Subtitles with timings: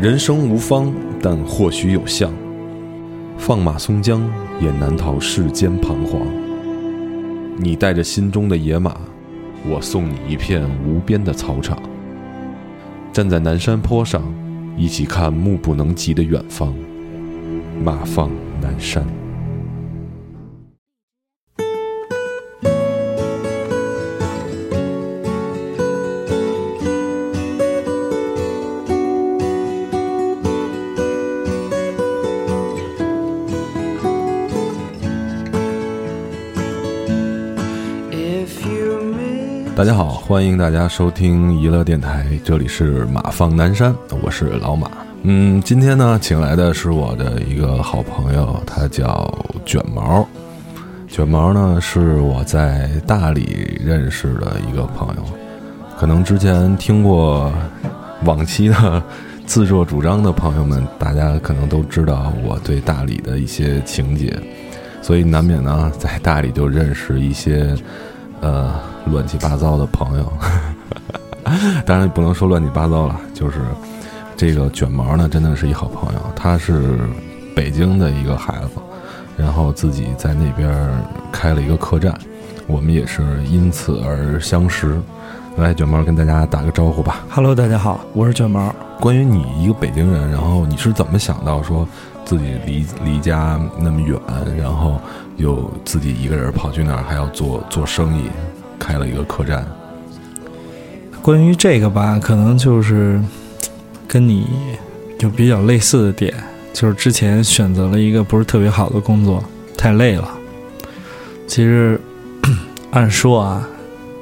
[0.00, 2.32] 人生无方，但或许有相。
[3.36, 4.22] 放马松江，
[4.60, 6.20] 也难逃世间彷徨。
[7.56, 8.96] 你带着心中的野马，
[9.68, 11.76] 我送你一片无边的草场。
[13.12, 14.22] 站在南山坡上，
[14.76, 16.72] 一起看目不能及的远方。
[17.82, 18.30] 马放
[18.60, 19.04] 南山。
[39.78, 44.90] 大家好，欢迎大家收听娱乐电台，这里是马放南山，我是老马。
[45.22, 49.32] 嗯，今天呢，请来的是我的一个好朋友，他叫
[49.64, 50.26] 卷毛。
[51.06, 55.22] 卷毛呢，是我在大理认识的一个朋友，
[55.96, 57.48] 可能之前听过
[58.24, 59.00] 往期的
[59.46, 64.36] 自作主张的朋友们，大家可能都知道我对大理的一些情节，
[65.00, 67.76] 所以难免呢，在大理就认识一些
[68.40, 68.72] 呃。
[69.10, 70.30] 乱七八糟的朋友，
[71.86, 73.56] 当然不能说乱七八糟了，就是
[74.36, 76.20] 这个卷毛呢，真的是一好朋友。
[76.36, 76.98] 他是
[77.56, 78.72] 北京的一个孩子，
[79.34, 80.70] 然后自己在那边
[81.32, 82.14] 开了一个客栈，
[82.66, 85.00] 我们也是因此而相识。
[85.56, 87.24] 来，卷毛跟大家打个招呼吧。
[87.30, 88.70] Hello，大家好，我是卷毛。
[89.00, 91.88] 关于你一个北京人，然后你是怎么想到说
[92.28, 94.20] 自己离离家那么远，
[94.58, 95.00] 然后
[95.38, 98.24] 又自己一个人跑去那儿，还要做做生意？
[98.78, 99.66] 开了一个客栈。
[101.22, 103.18] 关于这个吧，可能就是
[104.06, 104.46] 跟你
[105.20, 106.34] 有比较类似的点，
[106.74, 109.42] 就是之前选择了一个不是特别好的工作，
[109.74, 110.28] 太累了。
[111.46, 111.98] 其实
[112.90, 113.66] 按说啊，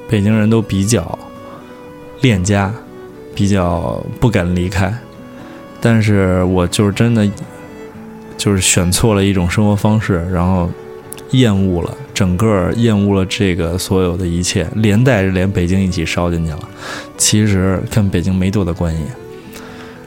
[0.08, 1.18] 北京人都比较
[2.20, 2.72] 恋家，
[3.34, 4.96] 比较不敢离开，
[5.80, 7.28] 但是我就是真的
[8.46, 10.70] 就是选错了一种生活方式，然后
[11.32, 11.92] 厌恶了。
[12.14, 16.60] 整个厌恶了这个所有的一切，连带着连北京一起烧进去了。
[17.18, 19.02] 其实跟北京没多大关系。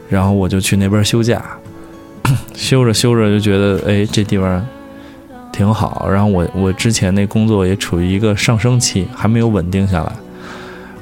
[0.08, 1.44] 然后我就去那边休假，
[2.56, 4.66] 休着休着就觉得，哎，这地方
[5.52, 6.08] 挺好。
[6.10, 10.12] 然后我我之前那工作也处于一个上升期，还没有稳定下来。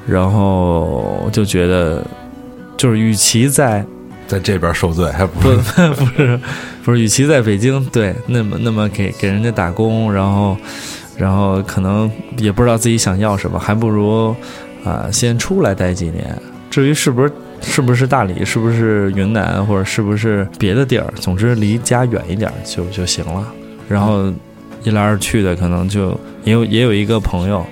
[0.05, 2.05] 然后就觉得，
[2.75, 3.85] 就是与其在
[4.29, 6.39] 在这边受罪，还不不不是
[6.85, 10.55] 不是，与其在北京对那么那么给给人家打工，然后。
[11.17, 14.33] 然后可能也不知道自己想要什么，还不如
[14.85, 16.33] 啊先出来待几年。
[16.69, 17.29] 至于是不是
[17.59, 23.45] 是不是大理，是不是云南，或者是不是别的地儿，总之离家远一点就就行了。
[23.89, 24.31] 然后
[24.85, 27.65] 一来二去的，可能就也有也有一个朋友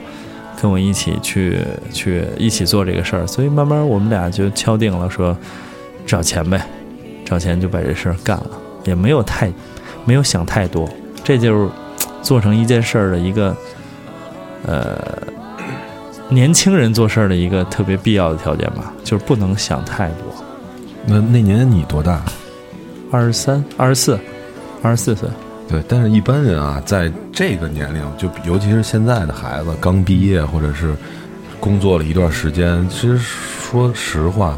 [0.61, 1.57] 跟我一起去
[1.93, 5.33] 去一起做这个事儿，所以慢慢我们俩就敲定了说
[6.07, 6.65] 找钱呗，
[7.23, 8.51] 找钱就把这事儿干了，
[8.85, 9.51] 也没有太
[10.05, 10.89] 没有想太多，
[11.23, 11.69] 这就是。
[12.23, 13.55] 做成一件事儿的一个，
[14.65, 14.99] 呃，
[16.27, 20.43] 年轻人做事儿的一个特别必要的条件吧，就是不能想太多。
[21.05, 22.21] 那那年你多大？
[23.11, 24.19] 二十三、二十四、
[24.81, 25.29] 二十四岁。
[25.69, 30.93] 对，但是一般人啊，在这个年龄，就尤其是现在的孩子刚毕业或者是
[31.61, 34.57] 工作了一段时间，其实说实话，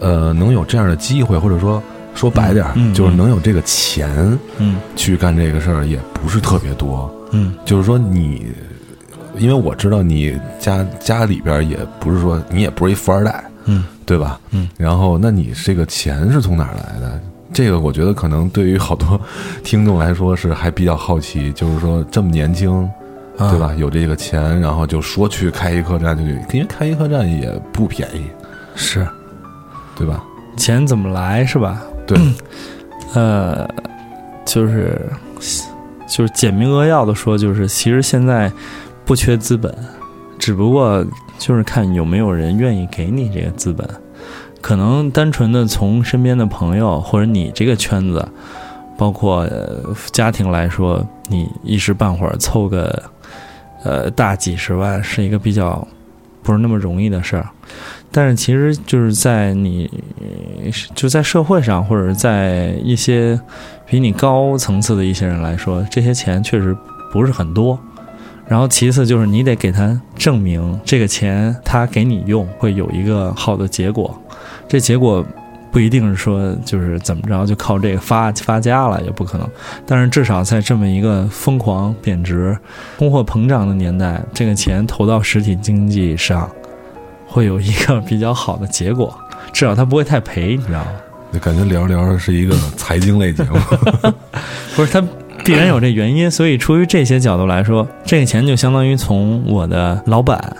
[0.00, 1.82] 呃，能有这样的机会，或者说。
[2.14, 8.44] 说白点儿，就是能有这个钱，嗯，去干这个事儿也不是特别多，嗯，就是说你，
[9.36, 14.40] 因为我知道你家家里边也不是说你也不是一富二代，嗯，对吧？
[14.50, 17.20] 嗯，然后那你这个钱是从哪儿来的？
[17.52, 19.20] 这个我觉得可能对于好多
[19.62, 22.90] 听众来说是还比较好奇，就是说这么年轻，
[23.38, 23.72] 对吧？
[23.78, 28.24] 有这个钱，然后就说去开一客栈就去，因为开一客栈也不便宜，
[28.74, 29.06] 是，
[29.98, 30.22] 对吧？
[30.56, 31.82] 钱怎么来是吧？
[32.06, 32.16] 对，
[33.14, 33.68] 呃，
[34.44, 35.10] 就是
[36.08, 38.50] 就是简明扼要的说，就是其实现在
[39.04, 39.72] 不缺资本，
[40.38, 41.04] 只不过
[41.38, 43.88] 就是看有没有人愿意给你这个资本。
[44.60, 48.26] 可能单纯的从身边的朋友或者你这个圈子，
[48.96, 49.48] 包括
[50.12, 53.02] 家庭来说，你一时半会儿凑个
[53.84, 55.86] 呃大几十万是一个比较
[56.42, 57.48] 不是那么容易的事儿。
[58.10, 59.90] 但是其实就是在你
[60.94, 63.38] 就在社会上，或者在一些
[63.86, 66.76] 比你高层次的一些人来说，这些钱确实
[67.12, 67.78] 不是很多。
[68.46, 74.18] 然后其次就是你得给他证明这个钱他给你用会有一个好的结果。
[74.66, 75.22] 这结果
[75.70, 79.46] 不一定是说就是怎么着就靠这个发发家了，也不可能。
[79.84, 82.56] 但是至少在这么一个疯狂贬值、
[82.96, 86.50] 通货膨胀的年代，这个钱投到实体经济上。
[87.28, 89.16] 会有一个比较好的结果，
[89.52, 90.90] 至少他不会太赔，你知道吗？
[91.30, 93.58] 就感觉聊着聊着是一个财经类节目。
[94.74, 95.06] 不是他
[95.44, 100.56] 必然有这原因，所以出于这些角度来说，这个钱就相当于从我的老板，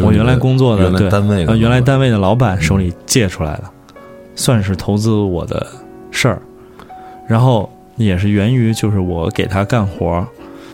[0.00, 3.64] 我原来工作的原来对单位的呃原来单位的老板手里借出来的，
[4.36, 5.66] 算是投资我的
[6.12, 6.40] 事儿。
[7.26, 10.26] 然后也是源于就是我给他干活儿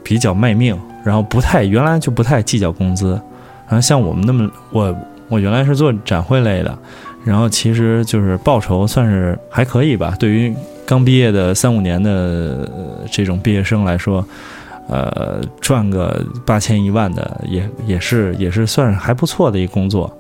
[0.02, 3.19] 比较卖命，然后不太原来就不太计较工资。
[3.68, 4.96] 然后像我们那么我
[5.28, 6.76] 我原来是做展会类的，
[7.24, 10.54] 然后其实就是报酬算是还可以吧，对于
[10.86, 12.66] 刚毕业的三五年的、
[13.10, 14.26] 这种毕业生来说，
[14.88, 20.10] 呃，赚个八千一万的也也是也是算是还不错的一工作，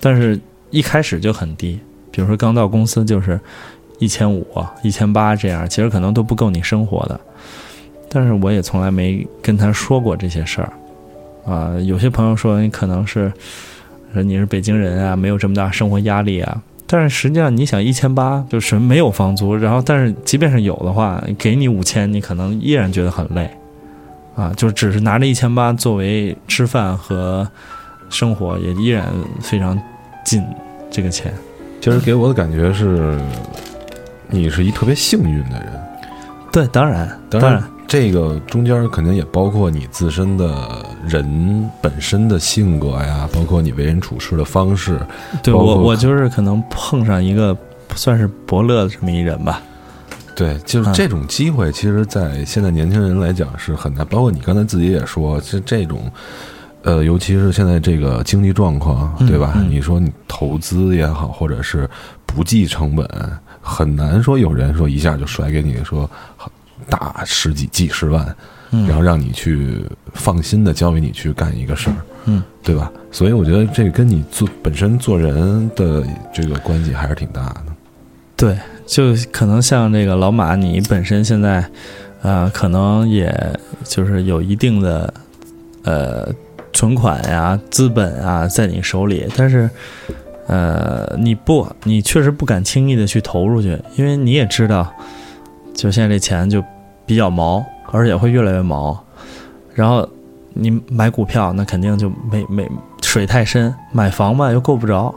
[0.00, 0.40] 但是
[0.70, 1.78] 一开始就很低，
[2.10, 3.38] 比如说刚到公司就是
[3.98, 4.46] 一千五、
[4.82, 7.20] 一千八这样，其实可能都不够你生活的。
[8.08, 10.72] 但是我也从来没跟他说过这些事儿，
[11.46, 13.32] 啊、有些朋友说你可能是
[14.12, 16.62] 说你是北京人啊，没有这么大生活压力啊。
[16.86, 23.50] 但是实际上，你想一千八就是没有房租，然后但是即便是有的话，给你五千，你可能依然觉得很累，
[24.36, 27.48] 啊，就只是拿着一千八作为吃饭和
[28.10, 29.06] 生活，也依然
[29.40, 29.76] 非常
[30.24, 30.44] 紧
[30.90, 31.32] 这个钱。
[31.80, 33.18] 其实给我的感觉是，
[34.28, 35.72] 你是一特别幸运的人。
[36.52, 44.98] 对，当然，当然，这个中间肯定也包括你自身的人本身的性格呀，包括你为人处事的方式。
[45.42, 47.56] 对我，我就是可能碰上一个
[47.94, 49.62] 算是伯乐的这么一人吧。
[50.34, 54.04] 对，就是嗯这种机会，其实，在现在年轻人来讲是很难。
[54.08, 56.10] 包括你刚才自己也说，其实这种，
[56.82, 59.52] 呃，尤其是现在这个经济状况，嗯对吧？
[59.54, 61.88] 嗯你说你投资也好，或者是
[62.26, 63.08] 不计成本，
[63.62, 66.10] 很难说有人说一下就甩给你说
[66.88, 68.36] 大十几几十万，
[68.70, 69.84] 嗯，然后让你去
[70.14, 71.96] 放心的交给你去干一个事儿，
[72.26, 72.90] 嗯，对吧？
[73.10, 77.64] 所以我觉得这个跟你做本身做人的这个关系还是挺大的。
[78.36, 81.64] 对，就可能像这个老马，你本身现在，
[82.22, 83.32] 呃，可能也
[83.84, 85.14] 就是有一定的
[85.84, 86.28] 呃
[86.72, 89.70] 存款呀、资本啊在你手里，但是
[90.48, 94.92] 呃，你不，你确实不敢轻易的去投入去，因为你也知道，
[95.72, 96.62] 就现在这钱就
[97.06, 98.98] 比较毛，而且会越来越毛。
[99.74, 100.08] 然后
[100.52, 102.68] 你买股票，那肯定就没没
[103.02, 105.14] 水太深；买房吧又够不着，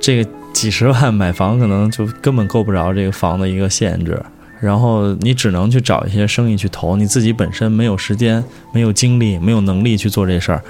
[0.00, 4.20] 这个几十万买房可能就根本够不着这个房的一个限制。
[4.60, 8.42] 然后你只能去找一些生意去投，你自己本身没有时间、
[8.72, 10.62] 没有精力、没有能力去做这事儿，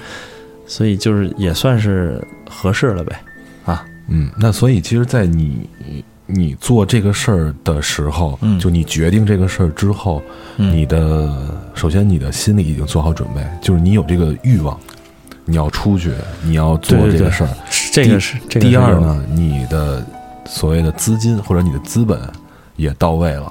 [0.65, 3.15] 所以就是也算是合适了呗。
[3.63, 5.67] 啊嗯，那所以其实，在你
[6.25, 10.21] 你做这个事儿的时候，嗯就你决定这个事儿之后，
[10.57, 11.29] 嗯你的
[11.73, 14.77] 首先你的心里已经做好准备，就是你有这个欲望，
[15.45, 16.11] 你要出去，
[16.43, 17.49] 你要做这个事儿。
[17.93, 20.05] 这个是这第二呢，你的
[20.45, 22.19] 所谓的资金或者你的资本
[22.75, 23.49] 也到位了。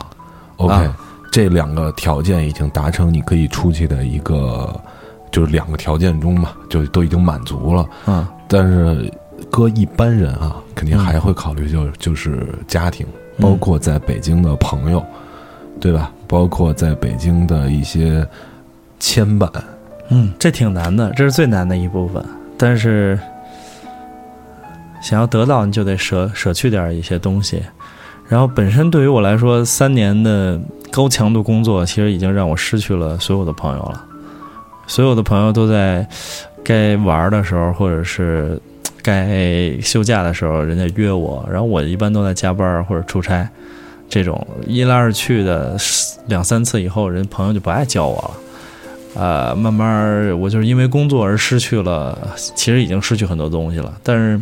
[0.56, 0.96] OK，、啊
[1.32, 4.80] 这两个条件已经达成，你可以出去的一个，
[5.32, 7.86] 就是两个条件中嘛，就都已经满足了。
[8.06, 9.12] 嗯但是
[9.54, 13.06] 搁一般人啊，肯定嗯还会考虑就就是家庭，
[13.36, 15.00] 嗯包括在北京的朋友，
[15.80, 16.10] 对吧？
[16.26, 18.26] 包括在北京的一些
[18.98, 19.48] 牵绊。
[20.08, 22.20] 嗯，这挺难的，这是最难的一部分。
[22.58, 23.16] 但是
[25.00, 27.62] 想要得到，你就得舍舍去点一些东西。
[28.26, 34.04] 然后本身对于我来说，三年的高强度工作，其实已经让我失去了所有的朋友了。
[34.88, 36.04] 所有的朋友都在
[36.64, 38.60] 该玩的时候，或者是
[39.04, 43.48] 该休假的时候，人家约我，然后我一般都在加班或者出差。
[44.08, 45.76] 这种一来二去的
[46.26, 48.30] 两三次以后，人朋友就不爱叫我了。
[49.16, 52.16] 呃，慢慢我就是因为工作而失去了，
[52.56, 53.92] 其实已经失去很多东西了。
[54.02, 54.40] 但是，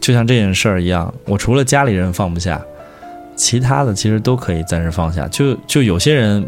[0.00, 2.60] 就像这件事儿一样，我除了家里人放不下，
[3.36, 5.28] 其他的其实都可以暂时放下。
[5.28, 6.42] 就就有些人，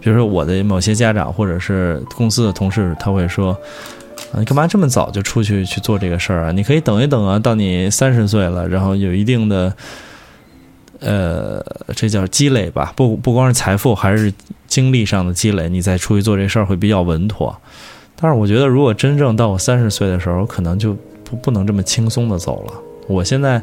[0.00, 3.56] 比如说我的某些家长或者是公司的同事，他会说
[4.38, 6.52] ：“你干嘛这么早就出去去做这个事儿啊？
[6.52, 9.72] 你可以等一等啊，到你三十岁了，然后有一定的。”
[10.98, 11.62] 呃，
[11.94, 14.32] 这叫积累吧，不不光是财富，还是
[14.66, 17.54] 经历上的积累，你再出去做这事儿会比较稳妥。
[18.18, 22.72] 但是我觉得，如果真正到我三十岁的时候，可能就不不能这么轻松的走了。
[23.08, 23.62] 我现在，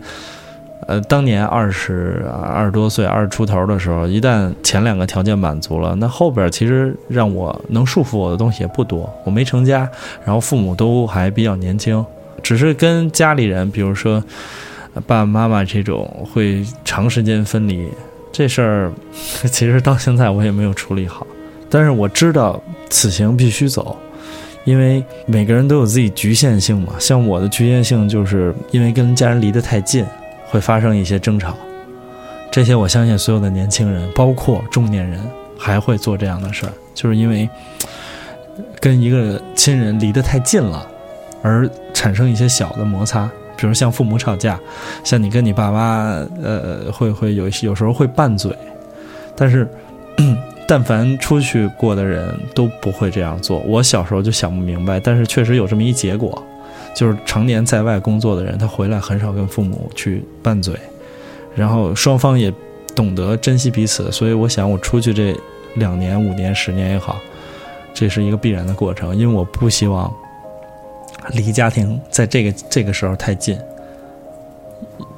[0.87, 9.11] 呃，当年二十二十多岁、二十出头的时候，一旦前两个条件满足了，那后边其实让我能束缚我的东西也不多。
[9.23, 9.89] 我没成家，
[10.23, 12.05] 然后父母都还比较年轻，
[12.41, 14.23] 只是跟家里人，比如说
[15.07, 17.87] 爸爸妈妈这种会长时间分离，
[18.31, 18.91] 这事儿
[19.45, 21.25] 其实到现在我也没有处理好。
[21.69, 23.97] 但是我知道此行必须走，
[24.63, 26.93] 因为每个人都有自己局限性嘛。
[26.99, 30.05] 像我的局限性，就是因为跟家人离得太近，
[30.53, 31.57] 会发生一些争吵。
[32.51, 35.19] 这些我相信所有的年轻人，包括中年人，
[35.57, 37.49] 还会做这样的事儿，就是因为
[38.79, 40.87] 跟一个亲人离得太近了，
[41.41, 44.59] 而产生一些小的摩擦，比如像父母吵架，
[45.03, 48.55] 像你跟你爸妈，呃，会会有有时候会拌嘴，
[49.35, 49.67] 但是。
[50.65, 53.59] 但凡出去过的人都不会这样做。
[53.59, 56.41] 我小时候就想不明白，但是确实有这么一结果，
[56.95, 60.75] 就是常年在外工作的人，他回来很少跟父母去拌嘴，
[61.55, 62.53] 然后双方也
[62.95, 64.11] 懂得珍惜彼此。
[64.11, 65.35] 所以我想，我出去这
[65.75, 67.19] 两年、五年、十年也好，
[67.93, 70.13] 这是一个必然的过程，因为我不希望
[71.31, 73.57] 离家庭在这个这个时候太近。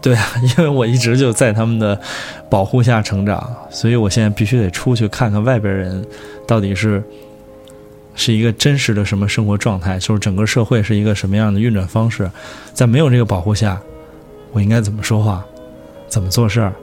[0.02, 0.24] 对啊，
[0.58, 2.00] 因为我一直就在他们的
[2.48, 6.06] 保护下成长，所以我现在必须得出去看看外边人
[6.48, 7.04] 到底是
[8.16, 12.30] 是一个真实的什么生活状态，就是整个社会是一个什么样的运转方式。
[12.74, 13.80] 在没有这个保护下，
[14.52, 15.46] 我应该怎么说话，
[16.08, 16.74] 怎么做事儿？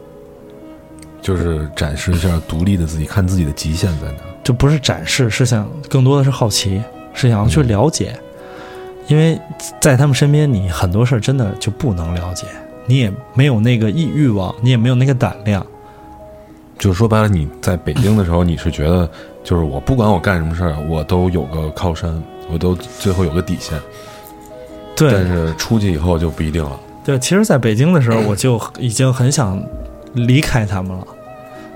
[1.20, 4.18] 就是展示一下独立的自己，看自己的极限在哪。
[4.44, 6.82] 这不是展示，是想更多的是好奇，
[7.14, 8.14] 是想要去了解。
[9.08, 9.38] 因为
[9.80, 12.46] 在他们身边，你很多事儿真的就不能了解。
[12.86, 15.64] 你也没有那个欲欲望，你也没有那个胆量。
[16.82, 19.08] 就是说白了，你在北京的时候，你是觉得，
[19.44, 22.20] 就是我不管我干什么事儿，我都有个靠山，
[22.50, 23.80] 我都最后有个底线。
[24.96, 25.12] 对。
[25.12, 26.80] 但是出去以后就不一定了。
[27.04, 29.62] 对，其实，在北京的时候， 我就已经很想
[30.14, 31.06] 离开他们了。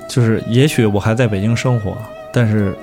[0.08, 1.96] 就是也许我还在北京生活，
[2.32, 2.74] 但是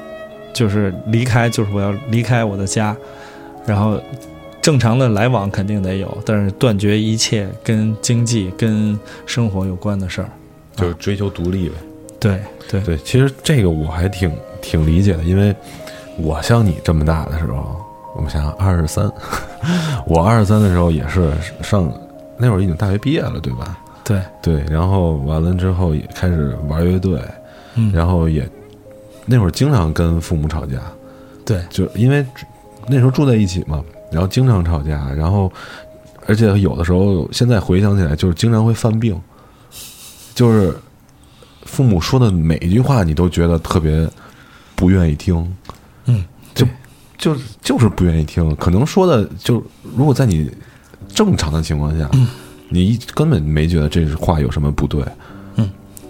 [0.54, 2.96] 就是离开，就是我要离开我的家，
[3.66, 4.00] 然后。
[4.62, 10.30] 正常的来往肯定得有，但是断绝一切跟经济、跟生活有关的事儿，
[10.78, 11.76] 就是追求独立呗。
[12.24, 12.82] 对对。
[12.82, 15.56] 对，其实这个我还挺挺理解的，因为
[16.18, 17.76] 我像你这么大的时候，
[18.16, 19.12] 我们想想二十三，
[20.08, 21.92] 我二十三的时候也是上
[22.38, 23.78] 那会儿已经大学毕业了，对吧？
[24.04, 24.20] 对。
[24.42, 27.22] 对，然后完了之后也开始玩乐队，
[27.76, 28.48] 嗯，然后也
[29.26, 30.80] 那会儿经常跟父母吵架，
[31.46, 32.26] 对，就因为
[32.88, 33.84] 那时候住在一起嘛。
[34.12, 35.52] 然后经常吵架，然后，
[36.28, 39.20] 而且有的时候，现在回想起来，就是经常会犯病，
[40.36, 40.78] 就是
[41.66, 44.08] 父母说的每一句话，你都觉得特别
[44.76, 45.56] 不愿意听，
[46.06, 46.66] 嗯，就
[47.18, 48.56] 就就是不愿意听。
[48.56, 49.64] 可能说的就，
[49.96, 50.50] 如果在你
[51.08, 52.10] 正常的情况下，
[52.70, 55.04] 你根本没觉得这话有什么不对，
[55.56, 55.70] 嗯，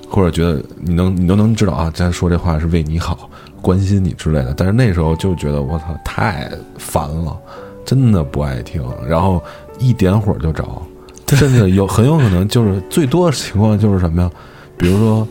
[0.10, 3.30] 或者觉得你能你都能知道啊，咱说这话是为你好，
[3.62, 4.54] 关心你之类的。
[4.54, 7.38] 但是那时候就觉得我操，太烦了。
[7.86, 9.44] 真的不爱听，然后
[9.78, 10.66] 一点火就着，
[11.28, 14.32] 甚至有很有可能就是最多的情况就是什么呀？
[14.78, 15.28] 比如说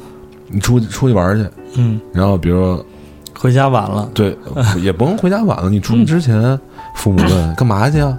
[0.53, 2.87] 你出出去玩去，嗯，然后比如说
[3.35, 4.37] 回家晚了，对，
[4.81, 5.69] 也甭回家晚了。
[5.69, 6.59] 你出去之前，
[6.95, 8.17] 父母问干嘛去啊？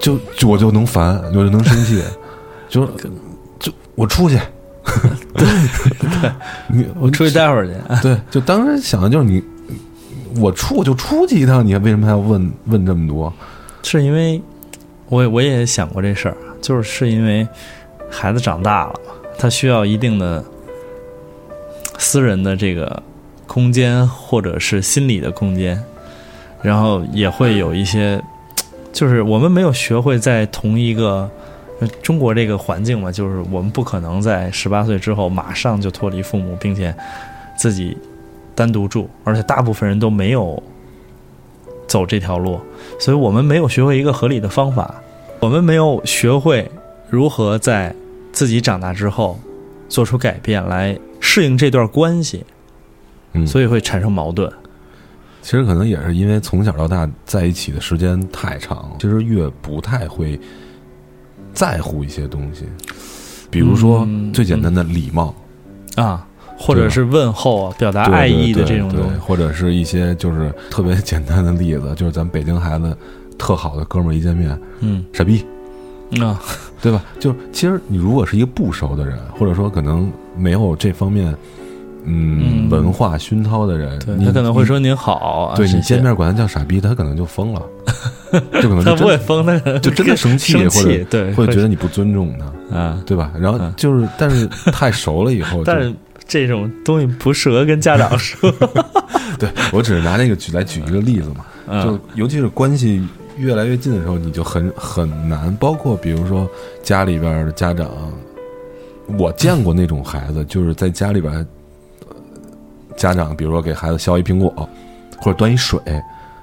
[0.00, 2.02] 就就我就能烦，我就能生气，
[2.68, 2.86] 就
[3.58, 4.40] 就我出去，
[5.34, 5.46] 对，
[6.68, 9.42] 你我出去待会儿去，对，就当时想的就是你。
[10.36, 13.32] 我出我就出去一趟，你为什么还要问问这么多？
[13.82, 14.40] 是因为
[15.08, 17.44] 我我也想过这事儿，就是是因为
[18.08, 18.94] 孩子长大了，
[19.36, 20.42] 他需要一定的
[22.00, 23.00] 私人的这个
[23.46, 25.80] 空间，或者是心理的空间，
[26.62, 28.20] 然后也会有一些，
[28.92, 31.30] 就是我们没有学会在同一个
[32.02, 36.92] 中国这个环境嘛，就是我们不可能在十八岁之后马上就脱离父母，并且
[37.56, 37.96] 自己。
[38.52, 40.62] 单独住，而且大部分人都没有
[41.86, 42.60] 走这条路，
[42.98, 44.96] 所以我们没有学会一个合理的方法，
[45.38, 46.70] 我们没有学会
[47.08, 47.94] 如何在
[48.32, 49.38] 自己长大之后
[49.90, 52.42] 做出改变来适应这段关系，
[53.34, 54.50] 嗯，所以会产生矛盾。
[55.42, 60.40] 其实可能也是因为从小到大在一起的时间太长，其实越不太会
[61.52, 62.64] 在乎一些东西，
[63.50, 65.34] 比如说最简单的礼貌。
[65.96, 66.26] 啊。
[66.62, 72.94] 或者是问候啊，表达爱意的这种东西，或者是一些就是特别简单的例子，就是咱北京孩子
[73.38, 75.42] 特好的哥们儿一见面，嗯，傻逼，
[76.18, 76.40] 啊，
[76.82, 77.02] 对吧？
[77.18, 81.34] 就其实你如果是一个不熟的人，或者说可能没有这方面
[82.04, 87.62] 嗯文化熏陶的人，他可能会说您好，对你见面管他叫傻逼，他可能就疯了，
[88.60, 93.30] 就可能他不会疯，他就真的生气，或者对，会觉得你不尊重他啊，对吧？
[93.38, 95.94] 然后就是，但是太熟了以后， 但是。
[96.28, 98.48] 这种东西不适合跟家长说。
[99.36, 103.04] 对我只是拿那个举来举一个例子嘛，就尤其是关系
[103.40, 105.54] 越来越近的时候，你就很很难。
[105.56, 106.48] 包括比如说
[106.82, 107.88] 家里边的家长，
[109.18, 111.46] 我见过那种孩子，就是在家里边，
[112.96, 114.52] 家长比如说给孩子削一苹果
[115.18, 115.80] 或者端一水，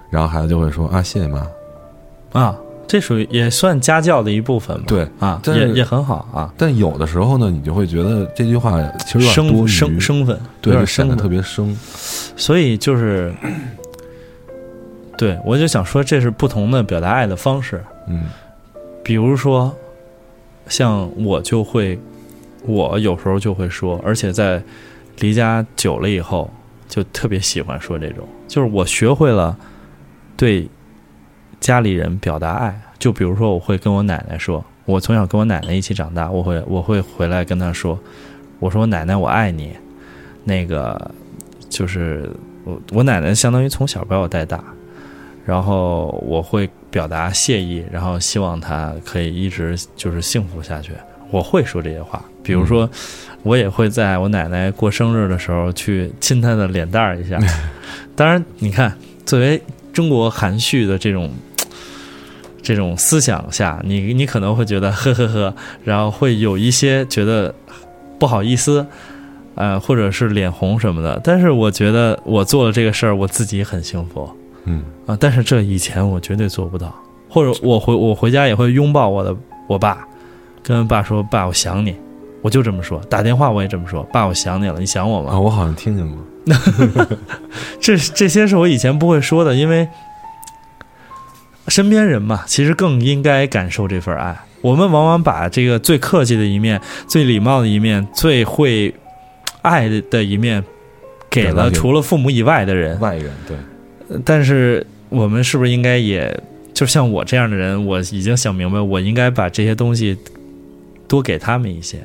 [0.09, 1.47] 然后孩子就会说啊谢谢妈
[2.33, 2.55] 啊，
[2.87, 4.83] 这属于也算家教的一部分嘛。
[4.87, 6.53] 对啊，但也也很好啊。
[6.57, 11.17] 但有的时候呢，你就会觉得这句话其实有点多生余，生生分，对，生分。
[11.17, 11.75] 特别生。
[12.35, 13.33] 所以就是，
[15.17, 17.83] 对我就想说，这是不同的表达爱的方式。
[18.07, 18.25] 嗯
[19.03, 19.73] 比如说，
[20.67, 21.97] 像我就会，
[22.63, 24.61] 我有时候就会说，而且在
[25.19, 26.49] 离家久了以后，
[26.89, 29.57] 就特别喜欢说这种，就是我学会了
[30.35, 30.67] 对
[31.61, 32.81] 家里人表达爱。
[32.99, 37.97] 就比如说，我会跟我奶奶说，我从小跟我奶奶一起长大，我会我会回来跟她说，
[38.59, 39.71] 我说奶奶我爱你，
[40.43, 41.11] 那个
[41.69, 42.29] 就是
[42.65, 44.61] 我我奶奶相当于从小把我带大，
[45.47, 50.91] 然后我会表达谢意，然后希望他可以一直就是幸福下去。
[51.31, 52.89] 我会说这些话，比如说，
[53.43, 57.39] 我也会在我奶奶过生日的时候去亲她的脸蛋儿一下。
[58.13, 58.93] 当然，你看，
[59.25, 59.61] 作为
[59.93, 61.31] 中国含蓄的这种
[62.61, 67.55] 这种思想下，你你可能会觉得呵呵呵，然后会有一些觉得
[68.19, 68.85] 不好意思，
[69.55, 71.19] 呃，或者是脸红什么的。
[71.23, 74.29] 但是我觉得我做了这个事儿，我自己很幸福。
[74.67, 76.93] 嗯啊，但是这以前我绝对做不到，
[77.29, 79.35] 或者我回我回家也会拥抱我的
[79.67, 80.05] 我爸，
[80.61, 81.95] 跟爸说爸我想你，
[82.41, 86.23] 我就这么说，打电话我也这么说，爸我想你了，你想我吗啊，我好像听见过。
[87.81, 89.87] 这这些是我以前不会说的，因为
[91.67, 94.37] 身边人嘛，其实更应该感受这份爱。
[94.61, 98.93] 我们往往把这个最客气的一面、最礼貌的一面、最会
[99.61, 100.63] 爱的一面，
[101.29, 102.99] 给了除了父母以外的人。
[102.99, 103.55] 外人对，
[104.23, 106.41] 但是我们是不是应该也，
[106.73, 110.17] 就像我这样的人，我已经想明白，我应该把这些东西
[111.07, 111.99] 多给他们一些。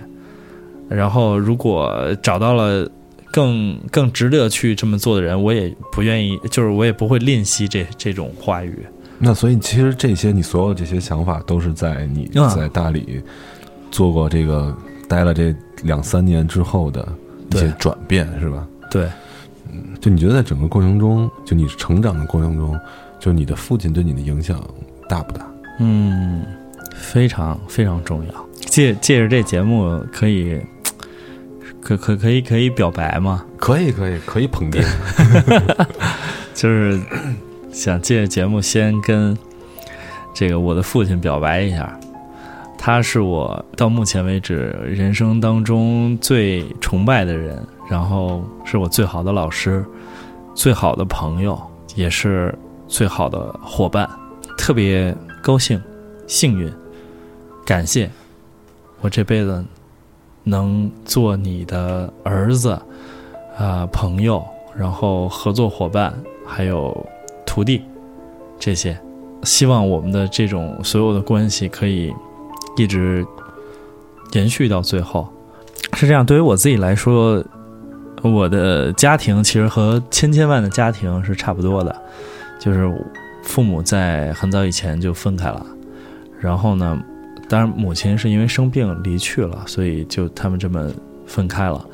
[0.88, 2.90] 然后，如果找到了
[3.30, 8.78] 更更值得去这么做的人，我也不愿意，就是我也不会吝惜这这种话语。
[9.18, 13.22] 那所以其实这些你所有这些想法都是在你啊在大理
[13.90, 14.76] 做过这个
[15.08, 15.54] 待了这
[15.84, 17.06] 两三年之后的
[17.52, 18.66] 一些转变，是吧？
[18.90, 19.08] 对，
[20.00, 22.78] 就你觉得在整个过程中，就你成长的过程中，
[23.18, 24.62] 就你的父亲对你的影响
[25.08, 25.46] 大不大？
[25.78, 26.44] 嗯，
[26.94, 28.46] 非常非常重要。
[28.60, 30.60] 借借着这节目，可以
[31.80, 33.44] 可可可以可以表白吗？
[33.58, 34.84] 可以，可以，可以捧哏。
[36.54, 37.00] 就是
[37.72, 39.36] 想借着节目先跟
[40.34, 41.98] 这个我的父亲表白一下，
[42.78, 49.84] 他是我到目前为止人生当中最崇拜的人，然后是我最好的老师、
[50.54, 51.60] 最好的朋友，
[51.94, 54.08] 也是最好的伙伴，
[54.56, 55.78] 特别高兴、
[56.26, 56.72] 幸运、
[57.66, 58.10] 感谢
[59.02, 59.62] 我这辈子
[60.42, 62.70] 能做你的儿子
[63.58, 64.42] 啊、朋友，
[64.74, 66.96] 然后合作伙伴，还有
[67.44, 67.82] 徒弟
[68.58, 68.98] 这些，
[69.42, 72.10] 希望我们的这种所有的关系可以
[72.78, 73.22] 一直
[74.32, 75.28] 延续到最后。
[75.92, 77.44] 是这样，对于我自己来说，
[78.22, 82.02] 我的家庭其实和千千万的家庭是差不多的，
[82.60, 82.88] 就是
[83.42, 85.66] 父母在很早以前就分开了，
[86.40, 87.02] 然后呢，
[87.48, 90.88] 当然母亲是因为生病离去了，所以就他们这么
[91.26, 91.84] 分开了。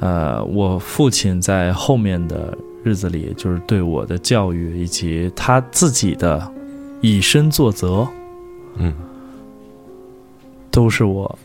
[0.00, 6.50] 呃，我父亲在后面的日子里，就是对我的教育以及他自己的
[7.00, 8.08] 以身作则，
[8.76, 8.92] 嗯
[10.70, 11.38] 都是我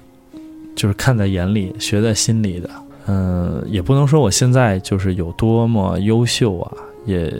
[0.75, 2.69] 就是看在眼里、学在心里的。
[3.07, 6.71] 嗯、也不能说我现在就是有多么优秀啊，
[7.05, 7.33] 也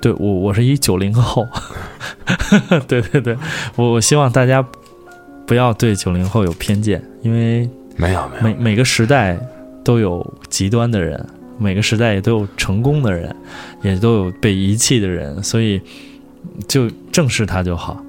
[0.00, 1.44] 对我我是一九零后，
[2.86, 3.36] 对对对，
[3.74, 4.64] 我我希望大家
[5.46, 9.38] 不要对九零后有偏见，因为没有，没有，每每个时代
[9.82, 11.26] 都有极端的人，
[11.58, 13.34] 每个时代也都有成功的人，
[13.82, 15.80] 也都有被遗弃的人，所以
[16.68, 18.00] 就正视他就好。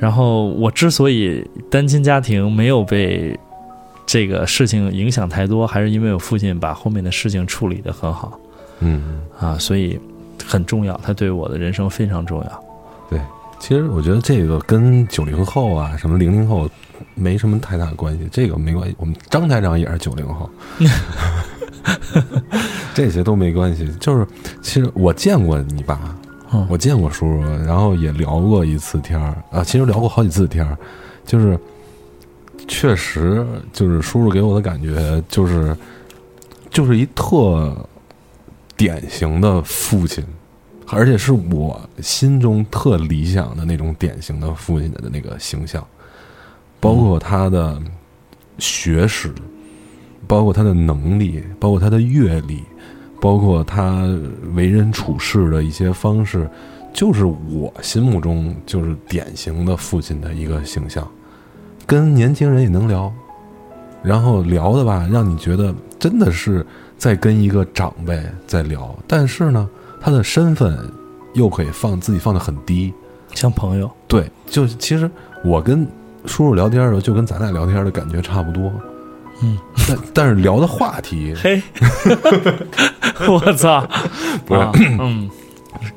[0.00, 3.38] 然后我之所以单亲家庭没有被
[4.08, 8.40] 这个事情影响太多，还是因为我父亲把后面的事情处理得很好
[8.80, 9.20] 嗯。
[9.38, 10.00] 啊，所以
[10.46, 12.64] 很重要，他对我的人生非常重要。
[13.10, 13.20] 对
[13.60, 16.66] 其实我觉得这个跟九零后啊，什么零零后
[17.14, 18.96] 没什么太大关系，这个没关系。
[18.98, 20.48] 我们张台长也是九零后
[22.94, 23.92] 这些都没关系。
[24.00, 24.26] 就是
[24.62, 26.16] 其实我见过你爸，
[26.52, 30.74] 嗯我见过叔叔，然后也聊过一次天儿啊，其实聊过好几次天儿，
[31.26, 31.58] 就是
[32.66, 35.76] 确实就是叔叔给我的感觉就是
[36.70, 37.76] 就是一特
[38.76, 40.24] 典型的父亲。
[40.90, 45.86] 而且是我心中特理想的那种典型的父亲的那个形象，
[46.80, 47.78] 包括他的
[48.56, 49.30] 学识，
[50.26, 52.62] 包括他的能力，包括他的阅历，
[53.20, 54.08] 包括他
[54.54, 56.48] 为人处事的一些方式，
[56.94, 61.06] 就是我心目中就是典型的父亲的一个形象，
[61.88, 63.10] 跟年轻人也能聊，
[64.02, 66.64] 然后聊的吧，让你觉得真的是
[66.98, 69.66] 在跟一个长辈在聊，但是呢，
[69.98, 70.78] 他的身份
[71.32, 72.92] 又可以放自己放的很低，
[73.32, 75.10] 像朋友，对，就其实
[75.42, 75.86] 我跟
[76.26, 78.70] 叔叔聊天的时候，就跟咱俩聊天的感觉差不多，
[79.42, 79.56] 嗯，
[79.88, 81.62] 但但是聊的话题嘿，
[83.26, 83.88] 我操，
[84.44, 84.60] 不是。
[84.60, 85.30] 啊嗯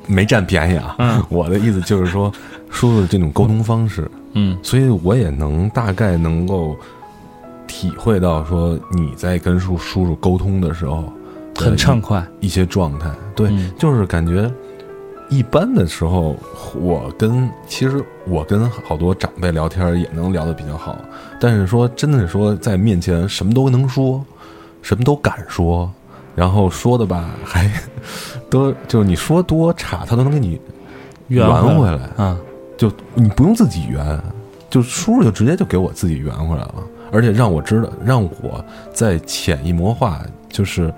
[0.06, 1.22] 没占便宜啊，嗯。
[1.28, 2.32] 我的意思就是说，
[2.70, 4.58] 叔叔这种沟通方式，嗯。
[4.62, 6.76] 所以我也能大概能够
[7.66, 11.12] 体会到说你在跟叔叔叔沟通的时候
[11.56, 13.72] 很畅快，一些状态，对，嗯。
[13.78, 14.50] 就是感觉
[15.28, 16.36] 一般的时候，
[16.74, 20.98] 我跟其实我跟好多长辈聊天也能聊得比较好，
[21.40, 24.22] 但是说真的说在面前什么都能说，
[24.82, 25.90] 什么都敢说，
[26.34, 27.70] 然后说的吧还
[28.50, 30.60] 都就是你说多差，他都能给你
[31.28, 31.96] 圆圆回来。
[31.96, 32.24] 来。
[32.24, 32.36] 啊，
[32.76, 34.20] 就你不用自己圆，
[34.68, 36.74] 就叔叔就直接就给我自己圆回来了，
[37.10, 40.92] 而且让我知道，让我在潜移默化，就是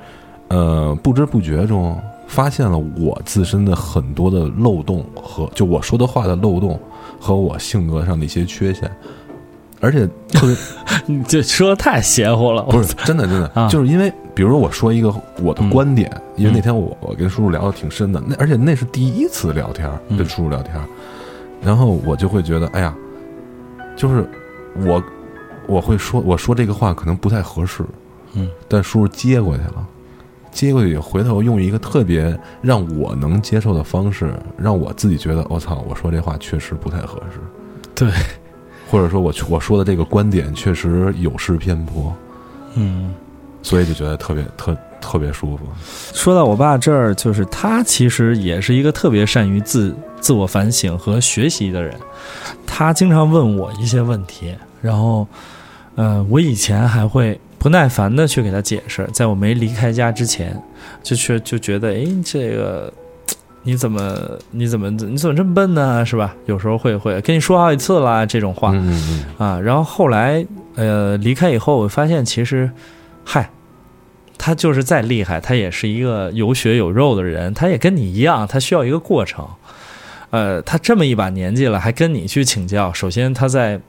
[0.49, 6.81] 呃不知不觉中发现了我自身的很多的漏洞和就我说的话的漏洞
[7.21, 8.91] 和我性格上的一些缺陷，
[9.85, 10.57] 而且特别
[11.07, 13.69] 你这说的太邪乎了，不是真的真的，啊。
[13.69, 15.71] 就是因为比如说我说一个我的嗯。
[15.71, 20.17] 观点，因为那天我我跟叔叔聊的挺深的，那而且那是第一次聊天，嗯。
[20.17, 20.75] 跟叔叔聊天，
[21.63, 22.95] 然后我就会觉得，哎呀，
[23.97, 24.27] 就是
[24.77, 25.03] 我
[25.67, 27.85] 我会说我说这个话可能不太合适，
[28.33, 29.87] 嗯，但叔叔接过去了。
[30.53, 37.41] 接过去，回头用一个特别让我能接受的方式，让我自己觉得，我、操，我说这话确实不太合适，
[37.93, 38.09] 对，
[38.91, 42.15] 或者说我我说的这个观点确实有失偏颇，
[42.75, 43.15] 嗯。
[43.63, 45.65] 所以就觉得特别特特别舒服。
[46.13, 51.95] 说到我爸这儿，就是他其实也是一个特别善于自自我反省和学习的人。
[52.67, 55.27] 他经常问我一些问题，然后，
[55.95, 59.09] 呃，我以前还会不耐烦的去给他解释。
[59.15, 60.63] 在我没离开家之前，
[61.03, 62.93] 就却就觉得，哎，这个
[63.67, 66.05] 你怎么你怎么你怎么这么笨呢？
[66.05, 66.37] 是吧？
[66.47, 68.71] 有时候会会跟你说好几次啦这种话。
[68.75, 70.47] 嗯嗯啊，然后后来
[70.77, 72.71] 呃离开以后，我发现其实，
[73.25, 73.51] 嗨，
[74.37, 79.49] 他就是再厉害，他也是一个有血有肉的人，他也跟你一样，他需要一个过程。
[80.31, 83.81] 呃，他这么一把年纪了，还跟你去请教，首先他在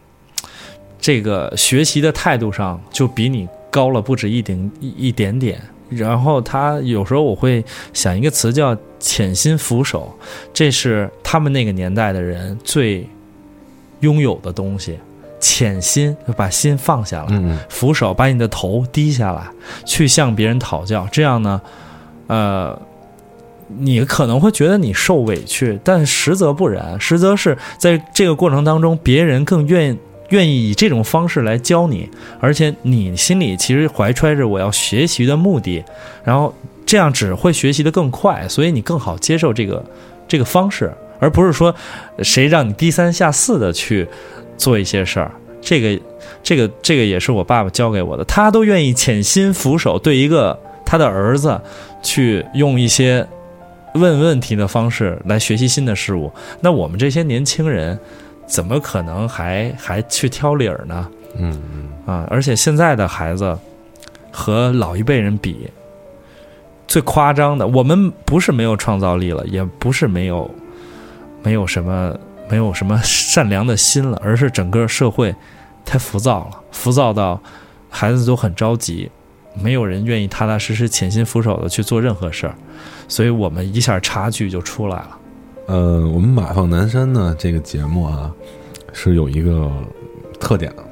[1.00, 5.62] 这个学习的态度上就比你高了不止一点一一点点。
[5.90, 10.12] 然后他有时候我会想一个词叫“潜心俯首”，
[10.54, 13.08] 这是他们那个年代的人最
[14.00, 14.98] 拥有的东西。
[15.38, 19.48] 潜心，就把心放下来，俯首，把你的头低下来，
[19.86, 21.08] 去向别人讨教。
[21.12, 21.62] 这样呢，
[22.26, 22.82] 呃，
[23.68, 29.96] 你可能会觉得你受委屈，但实则不然，实则是在这个过程当中，别人更愿
[30.30, 32.10] 愿意以这种方式来教你，
[32.40, 35.84] 而且你心里其实怀揣着我要学习的目的，
[36.24, 36.54] 然后
[36.86, 39.84] 这样只会学习的更快，所以你更好接受这个
[40.28, 41.74] 这个方式，而不是说
[42.20, 44.08] 谁让你低三下四的去
[44.58, 45.32] 做一些事儿。
[45.62, 46.02] 这个
[46.44, 51.60] 这个这个也是我爸爸教给我的，他都愿意潜心俯首，对一个他的儿子
[52.04, 53.28] 去用一些
[53.96, 56.32] 问问题的方式来学习新的事物。
[56.62, 57.98] 那我们这些年轻人
[58.48, 61.10] 怎么可能还还去挑理儿呢？
[61.38, 62.28] 嗯嗯啊！
[62.30, 63.58] 而且现在的孩子
[64.32, 65.70] 和老一辈人比，
[66.88, 70.50] 最夸张的，我们不是没有创造力了，也不是没有
[71.44, 75.36] 没有什么没有什么善良的心了，而是整个社会
[75.84, 77.42] 太浮躁了，浮躁到
[77.90, 79.10] 孩子都很着急，
[79.62, 82.56] 没有人愿意踏踏实实、潜心俯首的去做任何事儿，
[83.08, 85.18] 所以我们一下差距就出来了。
[85.68, 88.34] 呃，我们马放南山呢这个节目啊，
[88.94, 89.72] 是有一个
[90.40, 90.84] 特点的，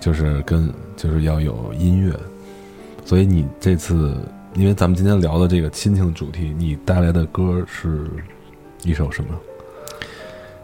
[0.00, 2.12] 就是跟就是要有音乐，
[3.04, 4.16] 所以你这次
[4.54, 8.06] 因为咱们今天聊的这个亲情主题，你带来的歌是
[8.82, 9.30] 一首什么？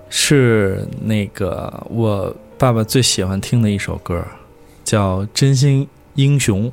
[0.09, 4.25] 是那个我爸爸最喜欢听的一首歌，
[4.85, 6.67] 叫《真心英雄》。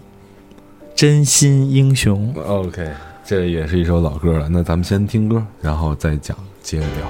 [0.94, 2.92] 真心英雄，OK，
[3.24, 4.50] 这也是一首老歌了。
[4.50, 7.08] 那咱们先听歌，然后再讲，接着聊。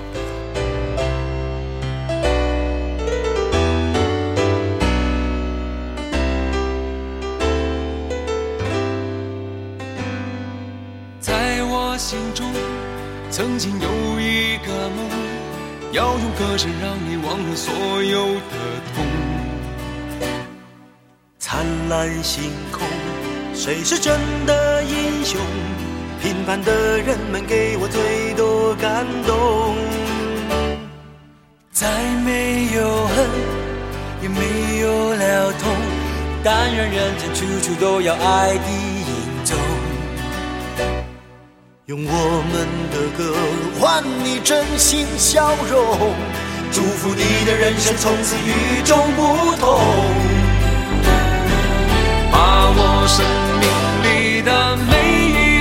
[11.19, 12.45] 在我心中，
[13.31, 15.09] 曾经有一个梦，
[15.91, 18.41] 要用歌声让你忘了所有的
[18.93, 19.05] 痛。
[21.39, 22.87] 灿烂星空，
[23.55, 25.39] 谁是真的英雄？
[26.21, 29.75] 平凡的人们给我最多感动。
[31.71, 31.87] 再
[32.23, 33.27] 没有恨，
[34.21, 35.75] 也没有了痛，
[36.43, 39.57] 但愿人间处处都有爱的影踪。
[41.87, 42.53] 用我们
[42.91, 43.33] 的歌
[43.79, 46.13] 换你真心笑容，
[46.71, 49.79] 祝福你的人生从此与众不同。
[52.31, 53.25] 把握生
[53.59, 53.65] 命
[54.03, 54.91] 里的每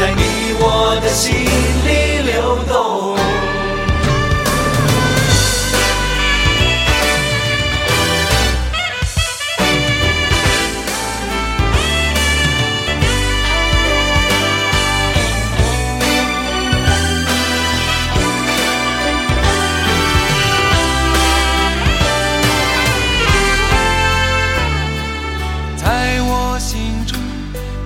[0.00, 1.79] 在你我的心。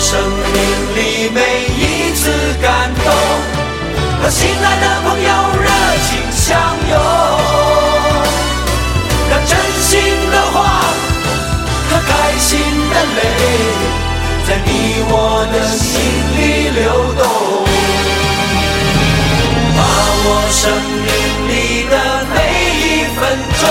[0.00, 0.16] 生
[0.52, 0.56] 命
[0.96, 1.40] 里每
[1.76, 2.30] 一次
[2.62, 3.12] 感动，
[4.22, 5.28] 和心爱的朋友
[5.60, 5.68] 热
[6.06, 6.46] 情相
[6.88, 6.92] 拥。
[9.28, 10.56] 让真心的话
[11.90, 12.58] 和开心
[12.90, 13.20] 的泪，
[14.46, 14.68] 在你
[15.10, 15.12] 我
[15.52, 15.90] 的心
[16.36, 16.38] 里
[16.78, 16.80] 流
[17.14, 17.20] 动。
[19.76, 19.78] 把
[20.24, 20.62] 握生
[21.04, 21.08] 命
[21.48, 21.52] 里
[21.90, 21.94] 的
[22.34, 22.36] 每
[22.78, 22.82] 一
[23.18, 23.20] 分
[23.60, 23.62] 钟，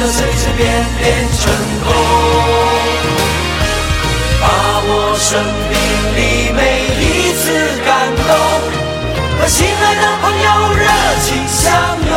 [0.00, 0.64] 没有人能随随便
[0.98, 1.04] 便
[1.38, 1.52] 成
[1.84, 1.92] 功。
[4.40, 4.46] 把
[4.88, 5.28] 握生
[5.68, 5.76] 命
[6.16, 6.18] 里
[6.56, 6.58] 每
[6.98, 7.44] 一次
[7.84, 8.28] 感动，
[9.38, 10.84] 和心爱的朋友热
[11.22, 11.60] 情相
[12.08, 12.12] 拥，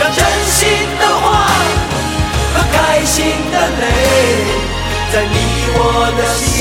[0.00, 0.18] 让真
[0.50, 0.58] 心
[0.98, 1.24] 的话
[2.54, 3.16] 和开心
[3.52, 3.84] 的泪，
[5.12, 5.34] 在你
[5.74, 5.80] 我
[6.18, 6.54] 的心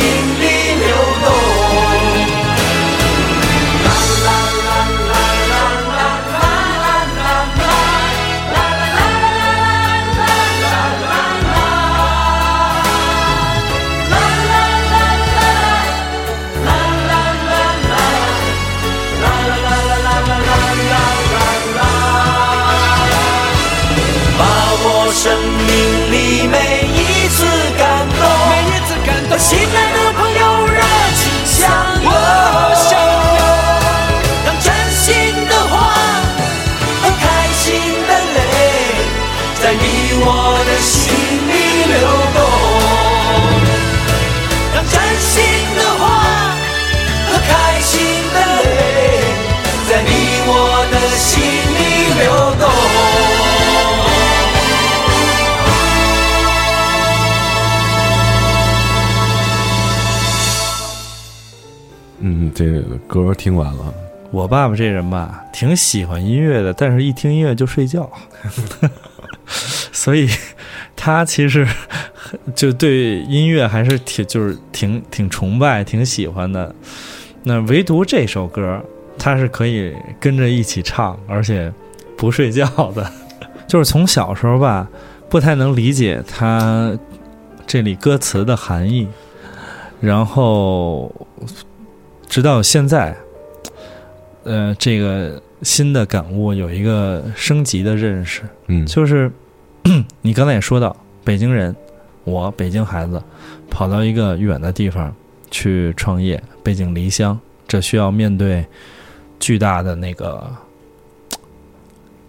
[64.46, 68.08] 我爸爸这人吧，挺喜欢音乐的，但是一听音乐就睡觉，
[69.92, 70.30] 所以
[70.96, 71.68] 他其实
[72.54, 76.76] 就对音乐还是挺就是挺挺崇拜、挺喜欢的。
[77.42, 78.80] 那唯独这首歌，
[79.18, 81.74] 他是可以跟着一起唱，而且
[82.16, 83.12] 不睡觉的。
[83.68, 84.88] 就是从小时候吧，
[85.28, 86.96] 不太能理解他
[87.66, 89.08] 这里歌词的含义，
[90.00, 91.12] 然后
[92.30, 93.18] 直到现在，
[94.46, 99.32] 呃，这个新的感悟，有一个升级的认识，嗯，就是
[100.22, 101.76] 你刚才也说到，北京人，
[102.24, 103.22] 我北京孩子，
[103.70, 105.14] 跑到一个远的地方
[105.50, 108.66] 去创业，背井离乡，这需要面对
[109.40, 110.48] 巨大的那个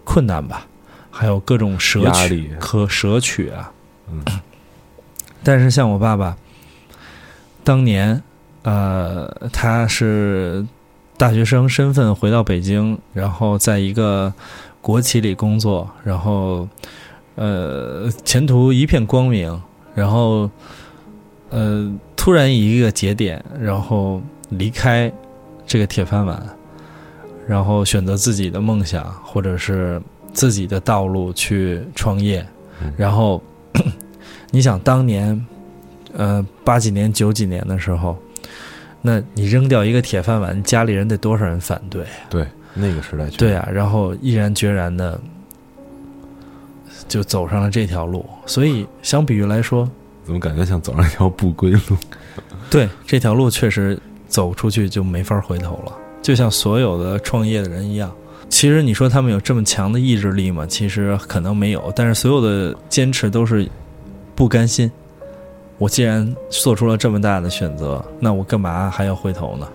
[0.05, 0.67] 困难吧，
[1.11, 3.71] 还有各种舍取和舍取啊。
[4.11, 4.25] 嗯。
[5.43, 6.37] 但是像我爸爸，
[7.63, 8.21] 当年，
[8.63, 10.65] 呃，他是
[11.17, 14.33] 大学生身份回到北京，然后在一个
[14.81, 16.69] 国企里工作，然后，
[17.35, 19.61] 呃，前途一片光明，
[19.95, 20.51] 然后，
[21.51, 25.11] 呃，突然一个节点，然后离开
[25.67, 26.43] 这个铁饭碗，
[27.47, 30.01] 然后选择自己的梦想或者是
[30.33, 32.47] 自己的道路去创业，
[32.83, 33.43] 嗯然后。
[34.53, 35.47] 你想当年，
[36.15, 38.17] 呃，八几年、九几年的时候，
[39.07, 42.05] 那你扔掉一个铁饭碗，家里人得多少人反对？
[42.29, 45.17] 对，那个时代对啊，然后毅然决然的
[47.07, 48.27] 就走上了这条路。
[48.47, 49.89] 所以相比于来说，
[50.25, 51.97] 怎么感觉像走上一条不归路？
[52.69, 55.93] 对这条路确实走出去就没法回头了。
[56.21, 58.13] 就像所有的创业的人一样，
[58.49, 60.67] 其实你说他们有这么强的意志力吗？
[60.67, 63.69] 其实可能没有，但是所有的坚持都是
[64.35, 64.91] 不甘心。
[65.79, 69.69] 我既然做出了这么大的选择，那我干嘛还要回头呢？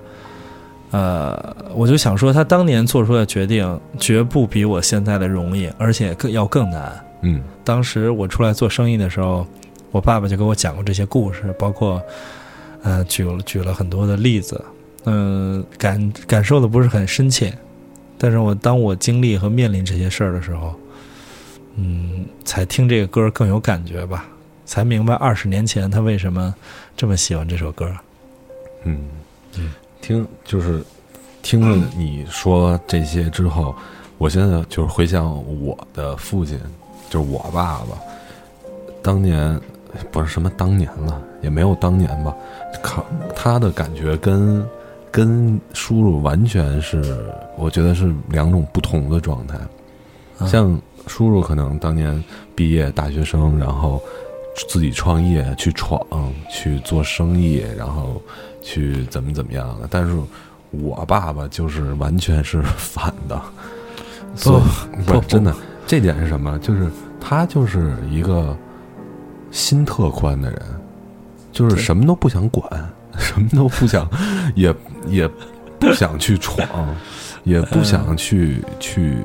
[0.91, 6.91] 呃，我就想说，他当年做出的决定绝不比我现在的容易，而且更要更难。
[7.21, 9.45] 嗯当时我出来做生意的时候，
[9.91, 12.01] 我爸爸就给我讲过这些故事，包括
[12.81, 14.61] 呃举了举了很多的例子，
[15.05, 17.53] 嗯、感感受的不是很深切，
[18.17, 20.73] 但是我当我经历和面临这些事儿的时候，
[21.77, 24.25] 嗯，才听这个歌更有感觉吧，
[24.71, 26.55] 才明白二十年前他为什么
[26.95, 27.91] 这么喜欢这首歌。
[28.85, 29.09] 嗯
[29.99, 30.81] 听就是
[31.41, 33.75] 听了你说这些之后，
[34.17, 35.29] 我现在就是回想
[35.61, 36.57] 我的父亲，
[37.09, 37.99] 就是我爸爸，
[39.03, 39.59] 当年
[40.09, 42.33] 不是什么当年了，也没有当年吧，
[42.81, 43.05] 靠
[43.35, 44.65] 他的感觉跟
[45.11, 47.21] 跟叔叔完全是，
[47.57, 49.57] 我觉得是两种不同的状态。
[50.39, 52.23] 啊像叔叔可能当年
[52.55, 54.01] 毕业大学生，然后
[54.67, 55.99] 自己创业去闯，
[56.49, 58.21] 去做生意，然后
[58.61, 59.87] 去怎么怎么样的。
[59.89, 60.17] 但是
[60.71, 63.41] 我爸爸就是完全是反的，
[64.35, 65.53] 所以不真的。
[65.87, 66.57] 这点是什么？
[66.59, 68.55] 就是他就是一个
[69.51, 70.61] 心特宽的人，
[71.51, 72.65] 就是什么都不想管，
[73.17, 74.09] 什么都不想，
[74.55, 74.73] 也
[75.07, 75.27] 也
[75.79, 76.65] 不想去闯，
[77.43, 79.17] 也不想去去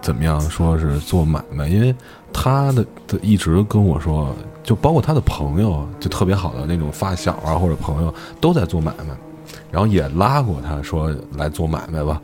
[0.00, 1.92] 怎么样说是做买卖，因为
[2.32, 9.14] 他的的一直跟我说，就包括他的朋友，就特别好的那种发小啊或者朋友都在做买卖，
[9.70, 12.20] 然后也拉过他说来做买卖吧，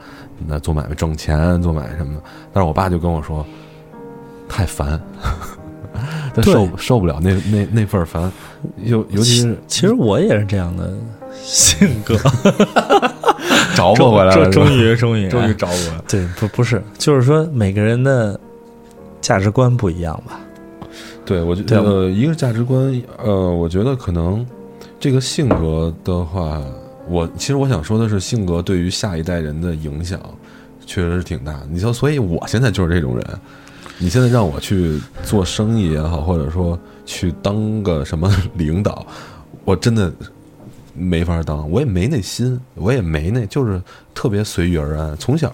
[0.47, 2.23] 那做买卖挣钱，做买卖什么的。
[2.53, 3.45] 但是我爸就跟我说，
[4.49, 5.01] 太烦，
[6.35, 8.31] 他受受不了那那那份儿烦，
[8.85, 10.93] 尤尤其是其实我也是这样的
[11.43, 12.17] 性格，
[13.75, 16.05] 找我回来了，终终于终于终于哎找我了。
[16.09, 18.39] 对，不不是，就是说每个人的
[19.21, 20.41] 价值观不一样吧。
[21.25, 24.47] 对，我觉得、呃、一个价值观，呃，我觉得可能
[25.01, 26.63] 这个性格的话，
[27.09, 30.21] 我其实我想说的是，性格对于下一代人的影响
[30.87, 31.61] 确实是挺大。
[31.69, 33.25] 你说，所以我现在就是这种人。
[33.99, 39.07] 你现在让我去做生意也好，或者说去当个什么 领导，
[39.65, 40.13] 我真的
[40.93, 43.83] 没法当，我也没那心，我也没那，就是
[44.15, 45.17] 特别随遇而安。
[45.17, 45.51] 从小，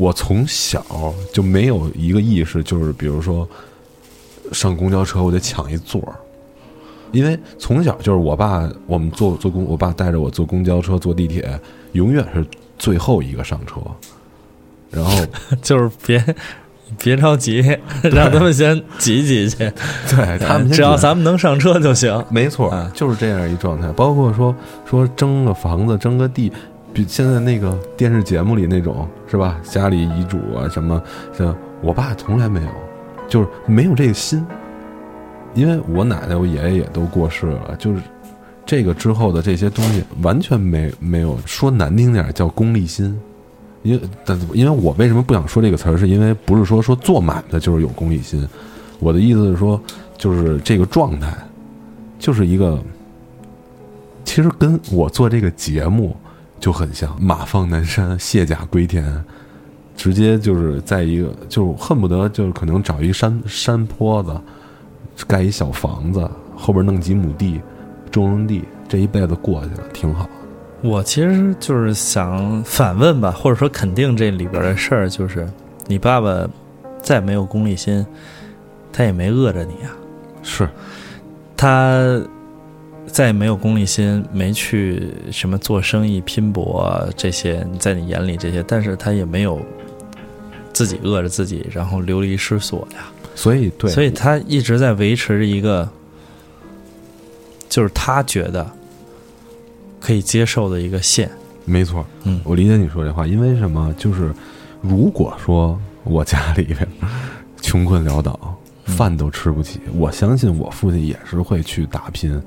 [0.00, 0.82] 我从小
[1.30, 3.46] 就没有一个意识，就是比如说
[4.50, 6.16] 上公交车我得抢一座儿，
[7.12, 11.60] 因为从小就是我爸，我们坐坐公，我爸带着我坐公交车、坐地铁，
[11.92, 12.42] 永远是
[12.78, 13.74] 最后一个上车，
[14.90, 15.12] 然后
[15.60, 16.34] 就是别
[16.98, 17.60] 别着急，
[18.02, 19.58] 让他们先挤挤去，
[20.08, 22.24] 对他们只要咱们能上车就行。
[22.30, 23.86] 没错啊，就是这样一状态。
[23.92, 24.56] 包括说
[24.88, 26.50] 说争个房子、争个地，
[26.92, 29.58] 比现在那个电视节目里那种是吧？
[29.62, 31.02] 家里遗嘱啊什么，
[31.36, 32.68] 像我爸从来没有，
[33.28, 34.44] 就是没有这个心。
[35.54, 38.00] 因为我奶奶、我爷爷也都过世了，就是
[38.64, 43.18] 这个之后的这些东西完全没没有说难听点叫功利心。
[43.82, 48.46] 因为但因为我为什么不想说这个词儿，是因为不是说说做买卖就是有功利心，
[48.98, 49.80] 我的意思是说，
[50.18, 51.34] 就是这个状态，
[52.18, 52.78] 就是一个，
[54.24, 56.14] 其实跟我做这个节目
[56.60, 59.02] 就很像，马放南山，卸甲归田，
[59.96, 64.38] 直接就是在一个，就恨不得就是可能找一山山坡子，
[65.26, 67.60] 盖一小房子，后边弄几亩地，
[68.10, 70.28] 种种地，这一辈子过去了，挺好。
[70.82, 75.48] 我其实就是想反问吧，或者说肯定这里边的事儿，就是
[75.86, 76.46] 你爸爸
[77.02, 78.06] 再没有功利心，
[78.92, 79.92] 他也没饿着你啊。
[80.42, 80.68] 是，
[81.56, 82.20] 他
[83.12, 89.60] 再也没有功利心，没去什么做生意拼搏啊这些，在你眼里这些，但是他也没有
[90.72, 93.10] 自己饿着自己，然后流离失所呀。
[93.34, 95.88] 所以对，所以他一直在维持着一个，
[97.68, 98.68] 就是他觉得
[99.98, 101.30] 可以接受的一个线。
[101.64, 103.94] 没错，嗯我理解你说这话，因为什么？
[103.98, 104.32] 就是
[104.80, 106.86] 如果说我家里边
[107.60, 108.38] 穷困潦倒，
[108.86, 112.40] 嗯饭都吃不起，我相信我父亲也是会去打拼，对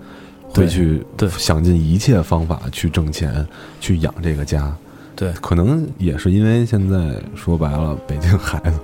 [0.54, 1.28] 会去对。
[1.30, 3.46] 想尽一切方法去挣钱，
[3.80, 4.76] 去养这个家。
[5.16, 8.80] 对，可能也是因为现在说白了，北京孩子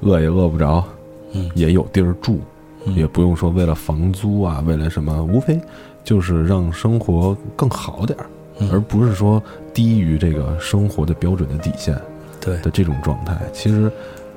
[0.00, 0.84] 饿也饿不着，
[1.32, 1.50] 嗯。
[1.54, 2.40] 也有地儿住，
[2.84, 2.94] 嗯。
[2.94, 5.60] 也不用说为了房租啊，为了什么，无非
[6.04, 8.26] 就是让生活更好点儿，
[8.58, 8.70] 嗯。
[8.70, 9.42] 而不是说
[9.72, 11.98] 低于这个生活的标准的底线
[12.40, 12.58] 对。
[12.60, 13.36] 的这种状态。
[13.52, 13.90] 其实，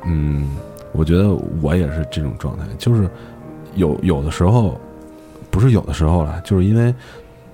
[0.05, 0.49] 嗯，
[0.93, 1.29] 我觉得
[1.61, 3.09] 我也是这种状态，就是
[3.75, 4.79] 有有的时候，
[5.55, 6.93] 不是有的时候了，就是因为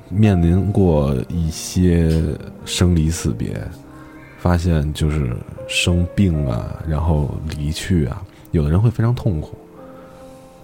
[0.10, 2.20] 面临过一些
[2.66, 3.56] 生离死别，
[4.40, 5.38] 发现就是
[5.68, 9.56] 生病啊，然后离去啊，有的人会非常痛苦，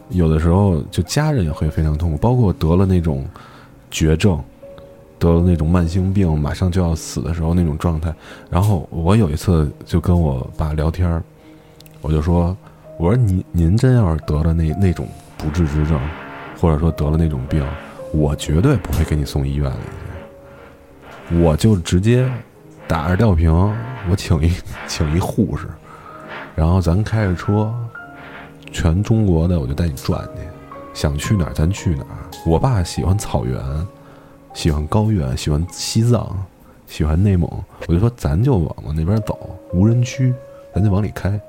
[0.09, 3.23] 有的时候就家人也会非常痛苦，包括得了那种
[3.91, 4.43] 绝症，
[5.19, 8.11] 得了那种慢性病，马上就要死的时候那种状态。
[8.49, 11.21] 然后我有一次就跟我爸聊天儿，
[12.01, 12.57] 我就说
[12.97, 15.07] ：“我说您您真要是得了那那种
[15.37, 16.01] 不治之症，
[16.59, 17.65] 或者说得了那种病，
[18.11, 19.77] 我绝对不会给你送医院里
[21.29, 22.29] 去，我就直接
[22.87, 23.51] 打着吊瓶，
[24.09, 24.51] 我请一
[24.87, 25.67] 请一护士，
[26.55, 27.73] 然后咱开着车，
[28.71, 30.41] 全中国的我就带你转去，
[30.93, 32.17] 想去哪儿咱去哪儿。
[32.45, 33.59] 我爸喜欢草原，
[34.53, 36.35] 喜欢高原，喜欢西藏，
[36.87, 37.49] 喜欢内蒙，
[37.87, 39.37] 我就说咱就往往那边走，
[39.73, 40.33] 无人区，
[40.73, 41.39] 咱就往里开。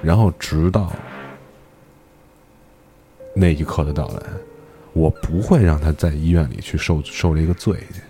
[0.00, 0.90] 然后直到
[3.34, 4.22] 那一刻的到来，
[4.92, 8.00] 我不会让他在医院里去受受这个罪去，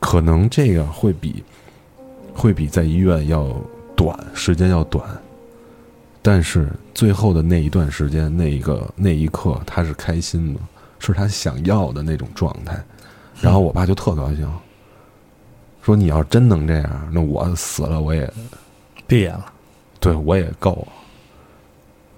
[0.00, 1.42] 可能这个会比
[2.34, 3.54] 会比在医院要
[3.94, 5.04] 短，时间要短，
[6.22, 10.60] 但是最后的那一段时间，那一个那一刻，他是开心的，
[10.98, 12.82] 是他想要的那种状态。
[13.40, 14.50] 然后我爸就特高兴，
[15.82, 18.32] 说：“你要真能这样，那我死了我也
[19.06, 19.52] 闭眼了。
[20.00, 20.92] 对我也够了。”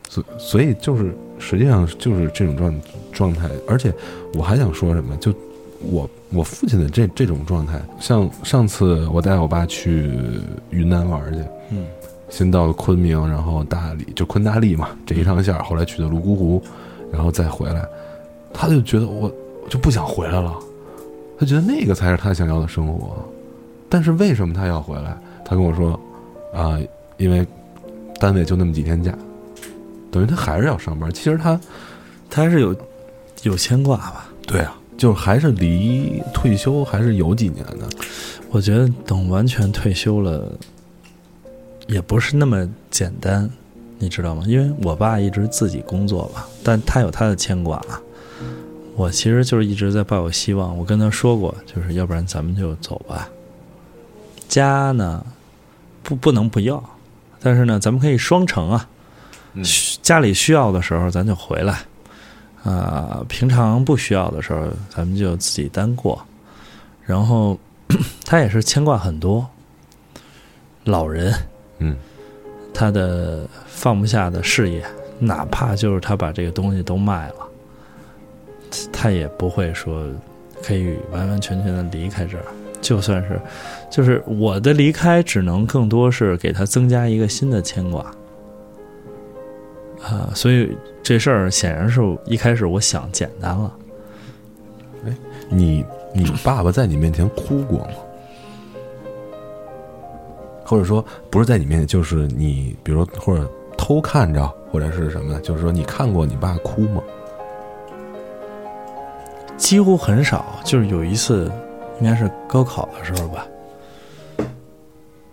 [0.09, 2.81] 所所以就是实际上就是这种状
[3.13, 3.93] 状态，而且
[4.35, 5.33] 我还想说什么，就
[5.81, 10.11] 我我父亲的这这种状态，像上次我带我爸去
[10.71, 11.41] 云南玩去，
[11.71, 11.87] 嗯，
[12.31, 16.63] 先到了昆明，然后大理就昆大理嘛这一趟线儿，后来去的泸沽湖，
[17.13, 17.87] 然后再回来，
[18.53, 19.31] 他就觉得我
[19.63, 20.55] 我就不想回来了，
[21.39, 23.17] 他觉得那个才是他想要的生活，
[23.89, 25.17] 但是为什么他要回来？
[25.45, 25.99] 他跟我说，
[26.53, 26.79] 啊、
[27.17, 27.47] 因为
[28.19, 29.17] 单位就那么几天假，
[30.11, 31.13] 等于他还是要上班。
[31.13, 31.61] 其实他
[32.31, 32.75] 他还是有
[33.43, 34.29] 有牵挂吧？
[34.47, 37.89] 对啊，就是还是离退休还是有几年的。
[38.51, 40.51] 我觉得等完全退休了，
[41.87, 43.49] 也不是那么简单，
[43.99, 44.43] 你知道吗？
[44.47, 48.01] 因为我爸一直自己工作吧，但他有他的牵挂啊。
[48.97, 50.77] 我其实就是一直在抱有希望。
[50.77, 53.29] 我跟他说过，就是要不然咱们就走吧。
[54.49, 55.25] 家呢，
[56.03, 56.83] 不不能不要，
[57.39, 58.89] 但是呢，咱们可以双城啊。
[60.03, 61.79] 家里需要的时候咱就回来，
[62.63, 66.21] 啊、平常不需要的时候咱们就自己单过。
[67.05, 67.59] 然后
[68.25, 69.47] 他也是牵挂很多，
[70.85, 71.33] 老人
[71.79, 71.97] 嗯
[72.75, 74.85] 他的放不下的事业，
[75.19, 77.49] 哪怕就是他把这个东西都卖了，
[78.93, 80.07] 他也不会说
[80.63, 82.45] 可以完完全全的离开这儿。
[82.81, 83.41] 就算是，
[83.91, 88.07] 就是我的离开，只能更多是给他增加一个新的牵挂。
[90.03, 93.77] 啊，所以这事儿显然是一开始我想简单了。
[95.07, 95.17] 哎
[95.49, 95.85] 你
[96.15, 97.95] 你爸爸在你面前哭过吗？
[100.65, 107.03] 或者说不是在你面前，就是你，比如说或者偷看着，或者是什么的，就是说你看过你爸哭吗？
[109.57, 111.51] 几乎很少，就是有一次，
[112.01, 113.47] 应该是高考的时候吧。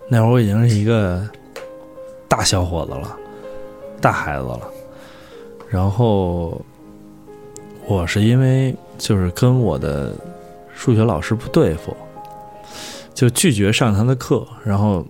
[0.07, 1.27] 那会儿我已经是一个
[2.29, 3.17] 大小伙子了，
[4.01, 4.61] 大孩子了。
[5.69, 6.61] 然后
[7.85, 10.13] 我是因为就是跟我的
[10.73, 11.95] 数学老师不对付，
[13.13, 15.05] 就拒绝上他的课，然后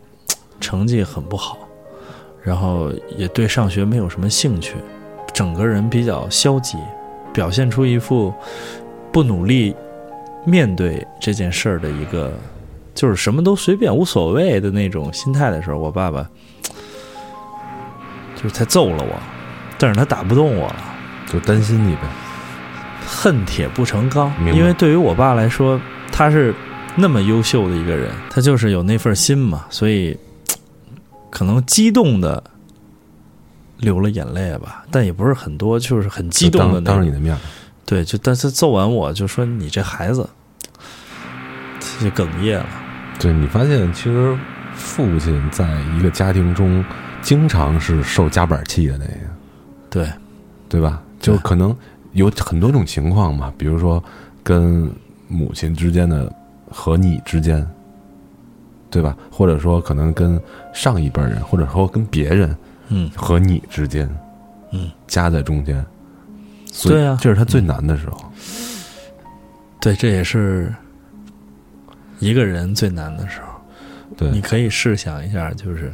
[0.59, 1.57] 成绩很不好，
[2.41, 4.75] 然后也对上学没有什么兴趣，
[5.33, 6.77] 整个人比较消极，
[7.33, 8.33] 表现出一副
[9.11, 9.75] 不努力
[10.45, 12.31] 面对这件事儿的一个，
[12.93, 16.27] 就是什么都随便无所谓的那种心态的时候，我爸爸
[18.45, 19.19] 就是他揍了我，
[19.79, 20.75] 但是他打不动我了。
[21.27, 22.01] 就担心你呗。
[23.07, 25.81] 恨铁不成钢因为对于我爸来说，
[26.11, 26.53] 他是
[26.95, 30.15] 那么优秀的一个人，他就是有那份心嘛，所以
[31.31, 32.43] 可能激动的
[33.77, 36.83] 流了眼泪吧，但也不是很多，就是很激动的当。
[36.83, 37.35] 当着你的面，
[37.83, 40.29] 对，就但是揍完我就说你这孩子，
[41.99, 42.67] 就哽咽了。
[43.19, 44.37] 对你发现其实
[44.75, 45.67] 父亲在
[45.97, 46.85] 一个家庭中
[47.25, 49.13] 经常是受夹板气的那个，
[49.89, 50.07] 对，
[50.69, 51.01] 对吧？
[51.19, 51.75] 就可能
[52.11, 54.01] 有很多种情况嘛，比如说
[54.43, 54.87] 跟
[55.27, 56.31] 母亲之间的
[56.69, 57.67] 和你之间，
[58.91, 59.17] 对吧？
[59.31, 60.39] 或者说可能跟
[60.71, 62.55] 上一辈人，或者说跟别人
[62.89, 64.07] 嗯，和你之间，
[64.71, 65.83] 嗯，夹在中间，
[66.71, 68.23] 所以对啊这是他最难的时候。
[69.81, 70.71] 对，这也是
[72.19, 73.47] 一个人最难的时候。
[74.15, 75.91] 对，你可以试想一下，就是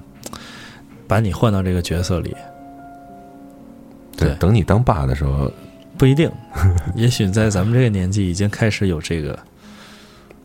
[1.12, 2.34] 把你换到这个角色里，
[4.16, 5.52] 对等你当爸的时候，
[5.98, 6.32] 不一定，
[6.96, 9.38] 也许在咱们这个年纪已经开始有这个，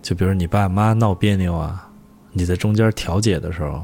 [0.02, 1.88] 就比如你爸妈闹别扭啊，
[2.32, 3.80] 你在中间调解的时候，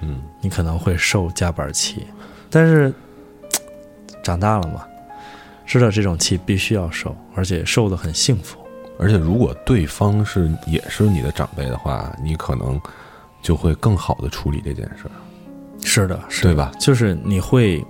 [0.00, 2.04] 嗯，你可能会受夹板气，
[2.50, 2.92] 但是
[4.20, 4.84] 长大了嘛，
[5.64, 8.58] 知道这种气必须要受，而且受的很幸福。
[8.98, 12.80] 而且如果对方是也是你的长辈的话，你可能
[13.40, 15.14] 就会更好的处理这件事儿，
[15.84, 16.72] 是的，是的对吧？
[16.80, 17.84] 就是你会，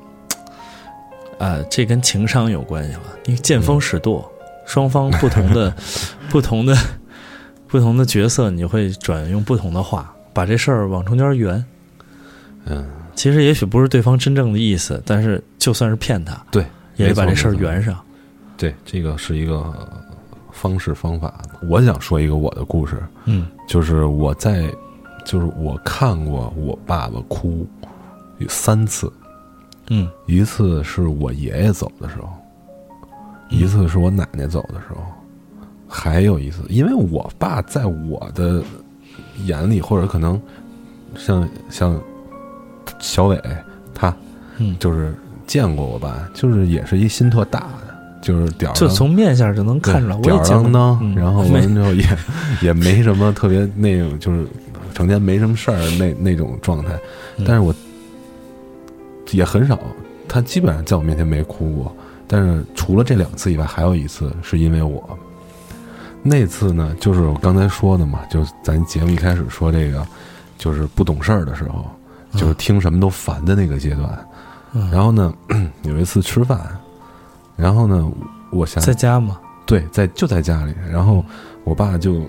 [1.39, 3.03] 呃，这跟情商有关系了。
[3.25, 4.31] 你见风使舵，
[4.67, 5.75] 双方不同的、
[6.29, 6.77] 不同的、
[7.69, 11.65] 不同的角色，你会转用不同的话，把这事儿往中间圆。
[12.67, 16.65] 嗯，其实也许不是对方真正的意思，但是就算是骗他，对，
[16.97, 17.99] 也得把这事儿圆上。
[18.57, 19.73] 对，这个是一个
[20.53, 21.41] 方式方法。
[21.69, 24.65] 我想说一个我的故事，嗯就是我在，
[25.25, 27.67] 就是我看过我爸爸哭
[28.39, 29.13] 有三次，
[29.91, 30.09] 嗯。
[30.27, 32.29] 一次是我爷爷走的时候，
[33.49, 35.03] 一次是我奶奶走的时候，
[35.89, 38.63] 还有一次，因为我爸在我的
[39.45, 40.41] 眼里，或者可能
[41.17, 42.01] 像像
[42.99, 43.41] 小伟
[43.95, 44.15] 他
[44.59, 45.15] 嗯，就是
[45.47, 50.17] 见过我爸，就是也是一心特大的，就是吊儿就从面相就能看出来。
[50.17, 51.15] 我吊儿也见过郎当，嗯。
[51.15, 52.05] 然后完之后也
[52.63, 54.47] 也没什么特别那种，就是
[54.95, 56.95] 成天没什么事儿那那种状态。
[57.37, 57.75] 嗯但是我
[59.33, 59.79] 也很少，
[60.29, 61.95] 他基本上在我面前没哭过。
[62.27, 65.03] 但是除了这两次以外，还有一次是因为我。
[66.23, 70.07] 那次呢，就是我刚才说的嘛，就是咱节目一开始说这个，
[70.57, 71.85] 就是不懂事儿的时候，
[72.33, 74.27] 就是听什么都烦的那个阶段。
[74.73, 75.35] 嗯然后呢，
[75.85, 76.59] 有一次吃饭，
[77.57, 78.11] 然后呢，
[78.51, 81.23] 我想在家嘛，对，在就在家里，然后
[81.65, 82.23] 我爸就，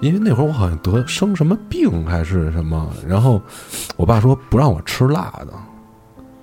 [0.00, 3.40] 因为那会儿我好像得生什么病还是什么，然后
[3.96, 5.52] 我爸说不让我吃辣的，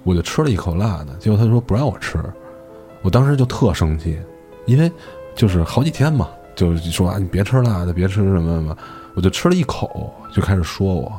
[0.04, 2.18] 我就吃了一口辣的，结果他说不让我吃，
[3.02, 4.18] 我当时就特生气，
[4.66, 4.92] 因为
[5.36, 8.78] 就是好几天嘛，就是说啊你别吃辣的，别吃什么什么，
[9.16, 11.12] 我就吃了一口就开始说我，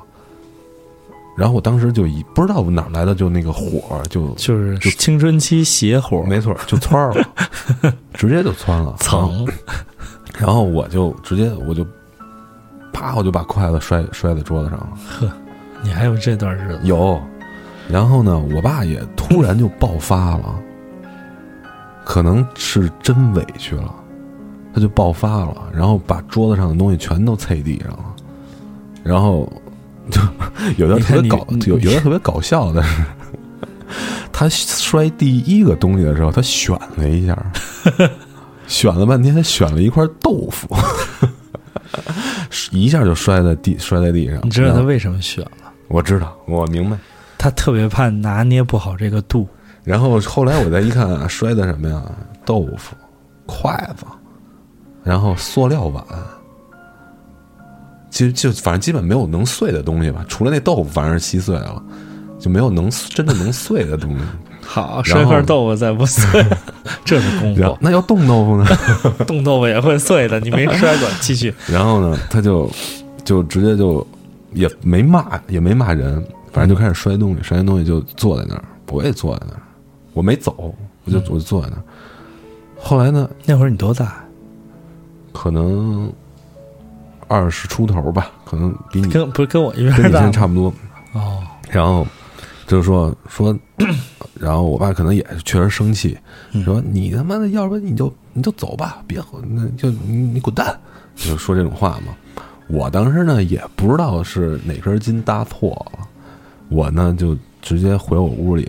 [1.36, 7.26] 然后我当时就一不知道哪来的就那个火就就是就青春期邪火，没错，就窜了，
[8.14, 9.46] 直接就窜了，蹭，
[10.38, 11.86] 然后我就直接我就，
[12.92, 14.88] 啪，我就把筷子摔摔在桌子上了。
[15.08, 15.30] 呵
[15.82, 16.80] 你还有这段日子？
[16.84, 17.20] 有，
[17.88, 20.54] 然后呢，我爸也突然就爆发了，
[22.04, 23.94] 可能是真委屈了，
[24.72, 28.04] 他就爆发了，然后把桌子上的东西全都啐地上了，
[29.02, 29.52] 然后
[30.10, 30.20] 就
[30.78, 33.02] 有点特别搞有有点特别搞笑的是，
[34.32, 37.36] 他摔第一个东西的时候，他选了一下，
[38.66, 40.68] 选了半天，他选了一块豆腐。
[42.70, 44.40] 一下就摔在地，摔在地上。
[44.42, 45.72] 你知道他为什么选了？
[45.88, 46.96] 我知道，我明白。
[47.36, 49.46] 他特别怕拿捏不好这个度。
[49.84, 52.02] 然后后来我再一看啊，摔的什么呀？
[52.44, 52.94] 豆腐、
[53.46, 54.06] 筷子，
[55.02, 56.04] 然后塑料碗。
[58.10, 61.82] 其实就反正基本没有能碎的东西吧，除了那豆腐，反正是稀碎了，
[62.38, 64.24] 就没有能真的能碎的东西。
[64.64, 66.44] 好，摔块豆腐再不碎，
[67.04, 67.76] 这是功夫。
[67.80, 68.66] 那要冻豆腐呢？
[69.26, 71.52] 冻豆腐也会碎的，你没摔过，继续。
[71.66, 72.70] 然后呢，他就
[73.24, 74.06] 就直接就
[74.52, 79.60] 也没骂，也没骂人，反正就开始摔东西，摔完东西就坐在那儿，我也坐在那儿，
[80.12, 81.82] 我没走，我就我就坐在那儿。
[82.78, 84.24] 后来呢，那会儿你多大？
[85.32, 86.12] 可能
[87.26, 90.12] 二十出头吧，可能比你跟不是跟我一跟你现？
[90.12, 90.72] 在差不多。
[91.12, 92.06] 哦，然后
[92.72, 93.54] 就是说说，
[94.40, 96.16] 然后我爸可能也确实生气，
[96.52, 100.74] 嗯说你他妈的，要不然你就你就走吧，别那就你你滚蛋，
[101.14, 102.14] 就说这种话嘛。
[102.68, 106.08] 我当时呢也不知道是哪根筋搭错了，
[106.70, 108.66] 我呢就直接回我屋里，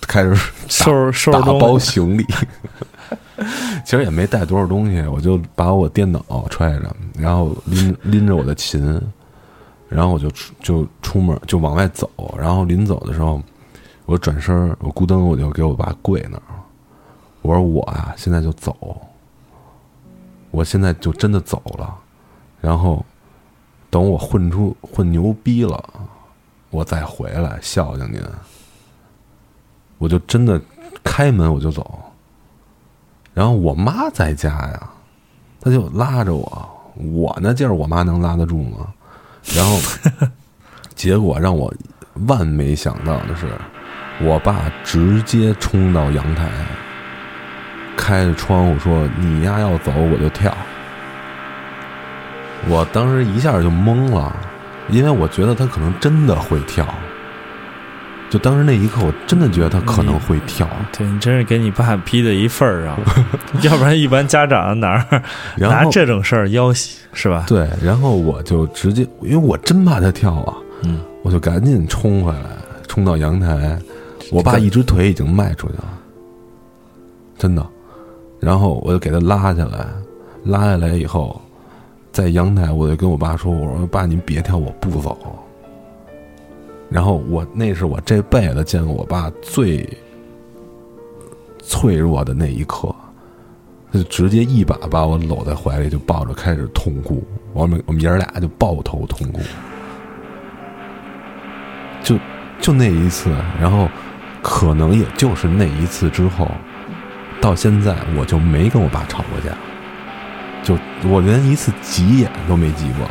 [0.00, 0.34] 开始
[0.66, 2.26] 收拾收拾打包行李。
[3.84, 9.00] 其实也没带多少东西，我就把我电脑揣着，然后拎拎着我的琴，
[9.88, 13.40] 然后我就出就出门就往外走，然后临走的时候，
[14.04, 16.64] 我转身我咕噔我就给我爸跪那儿了，
[17.42, 18.76] 我说我啊现在就走，
[20.50, 21.96] 我现在就真的走了，
[22.60, 23.04] 然后
[23.90, 25.82] 等我混出混牛逼了，
[26.70, 28.20] 我再回来孝敬您，
[29.98, 30.60] 我就真的
[31.04, 31.98] 开门我就走。
[33.32, 34.90] 然后我妈在家呀，
[35.60, 38.92] 她就拉着我，我那劲儿，我妈能拉得住吗？
[39.54, 39.78] 然后
[40.94, 41.72] 结果让我
[42.26, 43.46] 万没想到的是，
[44.20, 46.48] 我爸直接冲到阳台，
[47.96, 50.56] 开着窗户说：“你丫要走，我就跳。”
[52.68, 54.34] 我当时一下就懵了，
[54.88, 56.86] 因为我觉得他可能真的会跳。
[58.28, 60.68] 就当时那一刻，我真的觉得他可能会跳。
[60.96, 62.98] 对你真是给你爸逼的一份儿上，
[63.62, 65.22] 要不然一般家长哪儿
[65.56, 67.44] 拿这种事儿要挟是吧？
[67.46, 72.40] 对，然后我就直接，因为我真怕他跳啊，嗯，我就赶紧冲回来，
[72.88, 73.78] 冲到阳台。
[74.32, 75.84] 我爸一只腿已经迈出去了，
[77.38, 77.64] 真的。
[78.40, 79.86] 然后我就给他拉下来，
[80.42, 81.40] 拉下来以后，
[82.10, 85.16] 在阳台我就跟我爸说：“我说爸，您别跳，我不走。”
[86.88, 89.88] 然后我那是我这辈子见过我爸最
[91.58, 92.94] 脆弱的那一刻，
[93.92, 97.22] 他就直接一把把我搂在怀里，就抱着开始痛哭。
[97.52, 99.40] 我们我们爷儿俩就抱头痛哭，
[102.02, 102.16] 就
[102.60, 103.88] 就那一次，然后
[104.40, 106.48] 可能也就是那一次之后，
[107.40, 109.56] 到现在我就没跟我爸吵过架，
[110.62, 110.78] 就
[111.08, 113.08] 我连一次急眼都没急过。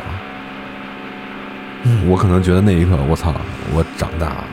[2.08, 3.34] 我可能觉得那一刻，我操，
[3.74, 4.44] 我长大了，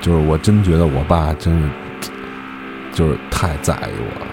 [0.00, 1.68] 就是我真觉得我爸真是，
[2.92, 4.26] 就是太在意我了。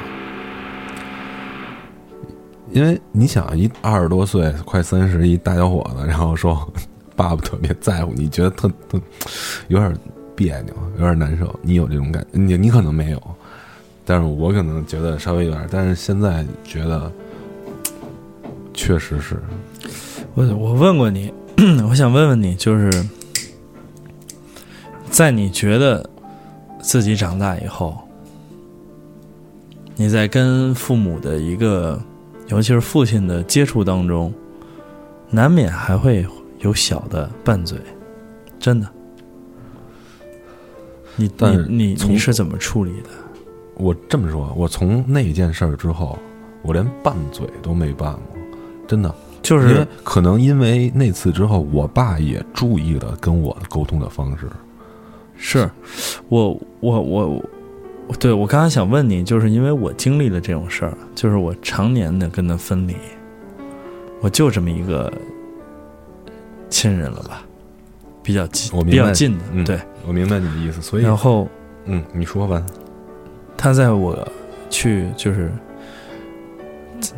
[2.72, 6.68] 因为你想，一二十多岁，快三十，一大小伙子，然后说
[7.16, 9.00] 爸爸特别在乎你，觉得特特
[9.70, 9.98] 有点
[10.36, 11.58] 别扭，有点难受。
[11.62, 13.22] 你有这种感你你可能没有，
[14.06, 17.12] 但是我可能觉得稍微有点，但是现在觉得
[18.74, 19.42] 确实是，
[20.36, 21.34] 我我问过你，
[21.90, 23.04] 我想问问你，就是
[25.10, 26.08] 在你觉得
[26.82, 27.98] 自己长大以后，
[29.96, 32.00] 你在跟父母的一个，
[32.50, 34.32] 尤其是父亲的接触当中，
[35.32, 36.24] 难免还会
[36.60, 37.80] 有小的拌嘴，
[38.60, 38.88] 真的。
[41.16, 43.10] 你但你你你是怎么处理的？
[43.78, 46.20] 我这么说，我从那件事儿之后，
[46.62, 48.38] 我连拌嘴都没拌过，
[48.88, 49.14] 真的。
[49.48, 54.46] 就是可能因为那次之后，我爸也注意了跟我沟通的方式。
[55.38, 55.70] 是，
[56.28, 56.50] 我
[56.82, 57.42] 我我
[58.08, 62.94] 我，对我刚才想问你，就是因为我经历了这种事儿，就是我常年的跟他分离，
[64.20, 65.10] 我就这么一个
[66.70, 67.42] 亲人了吧，
[68.22, 69.80] 比较近我比较近的，嗯对。
[70.06, 71.48] 我明白你的意思，所以然后
[71.86, 72.62] 嗯，你说吧。
[73.56, 74.28] 他在我
[74.70, 75.52] 去就是，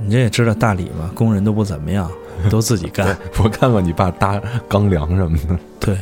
[0.03, 2.09] 你这也知道大理嘛，工人都不怎么样，
[2.49, 3.17] 都自己干。
[3.43, 5.97] 我看过你爸搭钢梁什么的，对，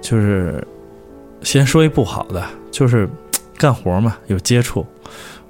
[0.00, 0.66] 就是
[1.42, 3.08] 先说一不好的，就是
[3.56, 4.86] 干活嘛，有接触。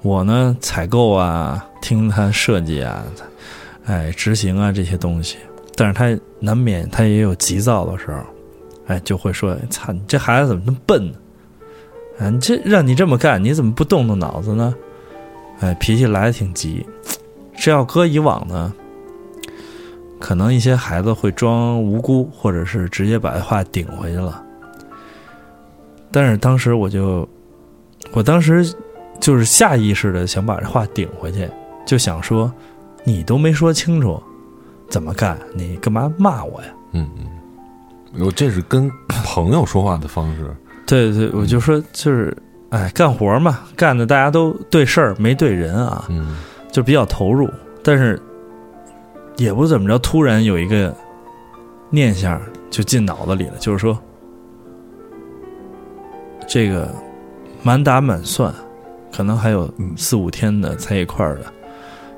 [0.03, 3.05] 我呢，采购啊，听他设计啊，
[3.86, 5.38] 哎，执行啊这些东西，
[5.76, 8.20] 但是他难免他也有急躁的时候，
[8.86, 11.18] 哎，就会说：“操，你这孩子怎么那么笨呢？
[12.18, 14.74] 啊，你这让你这么干，你怎么不动动脑子呢？”
[15.62, 16.84] 哎，脾气来的挺急。
[17.56, 18.72] 这要搁以往呢，
[20.18, 24.44] 可能一些孩子会装无辜，或者是直接把话顶回去了。
[26.10, 27.26] 但是当时我就，
[28.12, 28.74] 我当时
[29.20, 31.48] 就是下意识的想把这话顶回去，
[31.86, 32.52] 就想说，
[33.04, 34.20] 你都没说清楚
[34.90, 36.68] 怎么干，你干嘛骂我呀？
[36.92, 40.54] 嗯嗯，我这是跟朋友说话的方式。
[40.84, 42.36] 对对，我就说就是，
[42.72, 46.38] 哎，干活嘛，干的大家都对事儿没对人啊，嗯
[46.72, 47.46] 就比较投入，
[47.84, 48.18] 但是
[49.36, 50.94] 也不怎么着，突然有一个
[51.90, 53.98] 念想就进脑子里了，就是说，
[56.48, 56.88] 这个
[57.62, 58.50] 满打满算，
[59.14, 61.52] 可能还有四五天的在一块儿的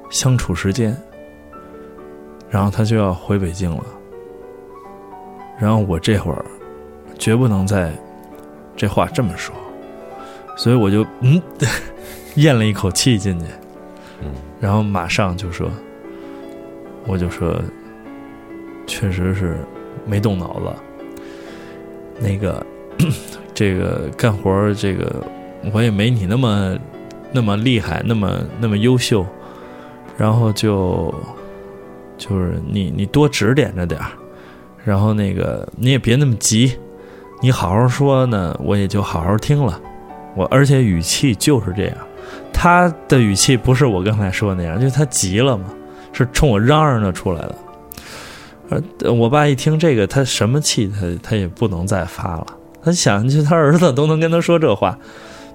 [0.08, 0.96] 相处时间，
[2.48, 3.84] 然后他就要回北京了，
[5.58, 6.44] 然后我这会儿
[7.18, 7.92] 绝不能再
[8.76, 9.52] 这话这么说，
[10.56, 11.40] 所以我就嗯
[12.36, 13.46] 咽了一口气进去，
[14.22, 15.70] 嗯然后马上就说，
[17.06, 17.60] 我就说，
[18.86, 19.58] 确实是
[20.06, 20.66] 没动脑子。
[22.20, 22.64] 那个
[23.52, 25.22] 这个干活儿这个
[25.72, 26.78] 我也没你那么
[27.32, 29.26] 那么厉害，那么那么优秀，
[30.16, 31.12] 然后就
[32.16, 34.06] 就是你你多指点着点儿，
[34.84, 36.72] 然后那个你也别那么急，
[37.42, 39.80] 你好好说呢，我也就好好听了。
[40.34, 41.96] 我而且语气就是这样，
[42.52, 45.66] 他的语气不是我刚才说的那样，就是他急了嘛，
[46.12, 47.54] 是冲我嚷嚷着出来的。
[49.00, 52.46] 呃，我爸一听这个，他什么气他他也不能再发了。
[52.82, 54.98] 他想，就他儿子都能跟他说这话，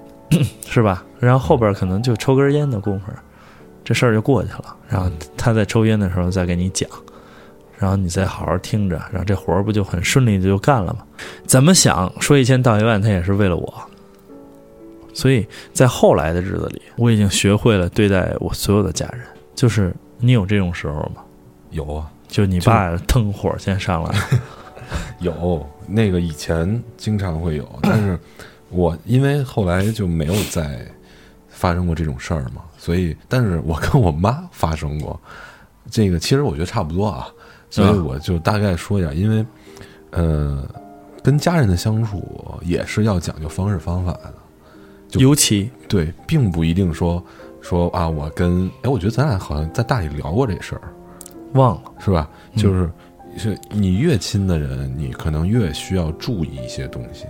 [0.66, 1.04] 是吧？
[1.18, 3.06] 然后后边可能就抽根烟的功夫，
[3.84, 4.76] 这事儿就过去了。
[4.88, 6.88] 然后他在抽烟的时候再给你讲，
[7.76, 11.00] 然后你再好好听着，然后这活儿不就很顺利的就干了吗？
[11.46, 13.74] 怎么想说一千道一万，他也是为了我。
[15.12, 19.20] 所以在后来的日子里，我已经学会了对待我所有的家人。
[19.54, 21.22] 就是你有这种时候吗？
[21.70, 24.14] 有啊，就你爸腾火先上来，
[25.20, 28.18] 有那个以前经常会有， 但是
[28.70, 30.80] 我因为后来就没有再
[31.48, 35.20] 发生过这种事儿嘛，所以但是我跟我妈发生过，
[35.90, 37.28] 这个其实我觉得差不多啊，
[37.68, 39.44] 所以我就大概说一下，因为
[40.10, 40.66] 呃，
[41.22, 44.39] 跟家人的相处也是要讲究方式方法的，就
[45.18, 47.22] 尤其对，并不一定说
[47.60, 50.82] 说啊，我跟哎，我觉得咱俩好像在大理聊过这事儿，
[51.54, 52.30] 忘了，是吧？
[52.54, 52.90] 嗯就是
[53.36, 57.26] 是你越亲的人，你可能越需要注意一些东西，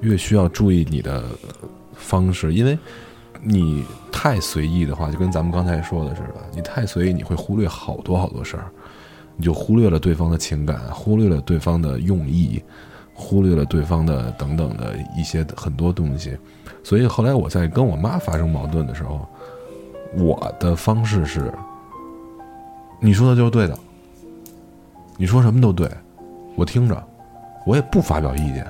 [0.00, 1.24] 越需要注意你的
[1.94, 2.78] 方式，因为
[3.42, 8.70] 你太随意的话，就跟咱们刚才说的似的，你太随意，你会忽略好多好多事儿，
[9.36, 12.60] 你就忽略了对方的情感，忽略了对方的用意，
[13.14, 16.36] 忽略了对方的等等的一些很多东西。
[16.88, 19.20] 所以后来我在跟我妈发生矛盾的时候，
[20.16, 21.52] 我的方式是，
[22.98, 23.78] 你说的就是对的，
[25.18, 25.86] 你说什么都对，
[26.56, 27.06] 我听着，
[27.66, 28.66] 我也不发表意见。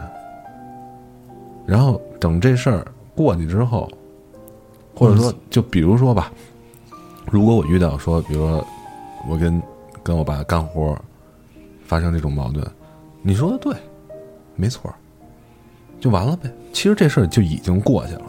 [1.64, 3.89] 然后等这事儿过去之后，
[4.97, 6.33] 或者说，就比如说吧，
[7.31, 8.66] 如果我遇到说，比如说
[9.29, 9.62] 我跟
[10.03, 10.99] 跟我爸干活
[11.85, 12.66] 发生这种矛盾，
[13.23, 13.73] 你说的对，
[14.57, 14.95] 没错儿，
[16.01, 16.51] 就完了呗。
[16.72, 18.22] 其实这事儿就已经过去了。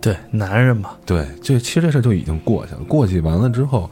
[0.00, 2.80] 对，男人嘛，对，就其实这事儿就已经过去了。
[2.88, 3.88] 过去完了之后，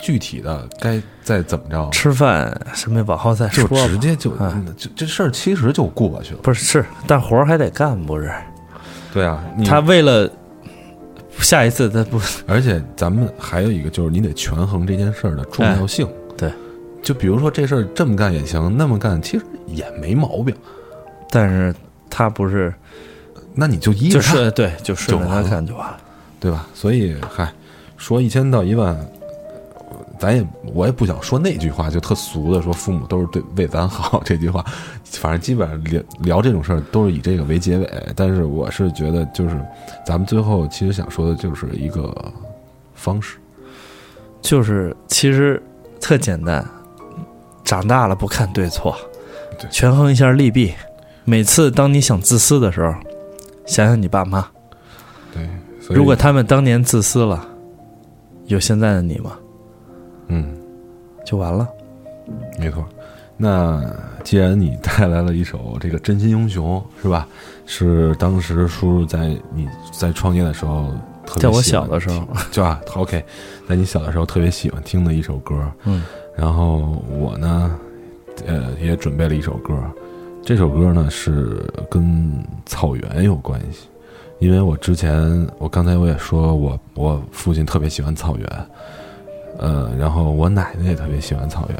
[0.00, 3.88] 具体的该再怎么着，吃饭什么往后再就说吧。
[3.88, 6.40] 直接就啊嗯这这事儿其实就过去了。
[6.42, 8.32] 不是是，但活儿还得干，不是？
[9.12, 10.30] 对啊，你他为了
[11.38, 16.08] 下一次他不而且咱们还有一个就是你得权衡这件事儿的重要性。
[16.34, 16.50] 对，
[17.02, 20.54] 就比如说这事儿这么干也行，那么干其实也没毛病，
[21.30, 21.74] 但是
[22.16, 22.72] 他不是，
[23.54, 25.98] 那你就依就着他，是对，就顺着他就完了看就完了。
[26.40, 26.66] 对吧？
[26.72, 27.52] 所以嗨，
[27.98, 28.98] 说一千到一万，
[30.18, 30.42] 咱也
[30.72, 34.64] 我也不想说那句话，就特俗的说父母都是对为咱好这句话，
[35.04, 37.86] 反正基本上聊聊这种事儿都是以这个为结尾。
[38.16, 39.60] 但是我是觉得，就是
[40.06, 42.32] 咱们最后其实想说的就是一个
[42.94, 43.36] 方式，
[44.40, 45.62] 就是其实
[46.00, 46.66] 特简单，
[47.62, 48.96] 长大了不看对错，
[49.58, 50.72] 对权衡一下利弊。
[51.26, 52.94] 每次当你想自私的时候，
[53.66, 54.46] 想想你爸妈，
[55.34, 55.46] 对。
[55.90, 57.46] 如果他们当年自私了，
[58.46, 59.36] 有现在的你吗？
[60.28, 60.56] 嗯。
[61.24, 61.68] 就完了。
[62.58, 62.86] 没错。
[63.36, 63.82] 那
[64.22, 67.26] 既然你带来了一首这个《真心英雄》，是吧？
[67.66, 70.94] 是当时叔叔在你在创业的时候
[71.26, 73.24] 特别在我小的时候听，就啊， OK，
[73.68, 75.60] 在你小的时候特别喜欢听的一首歌。
[75.82, 76.04] 嗯，
[76.36, 77.76] 然后我呢，
[78.46, 79.74] 呃，也准备了一首歌。
[80.46, 82.32] 这首歌呢是跟
[82.66, 83.88] 草原有关系，
[84.38, 88.66] 因为我之前我刚才我也说我我父亲特别喜欢草原，
[89.58, 91.78] 呃，然后我奶奶也特别喜欢草原。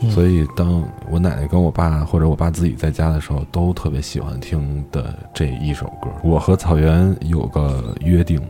[0.00, 6.08] 嗯所以，当我奶奶跟我爸或者我爸自己在家的时候，都特别喜欢听的这一首歌。
[6.22, 8.40] 我和草原有个约定，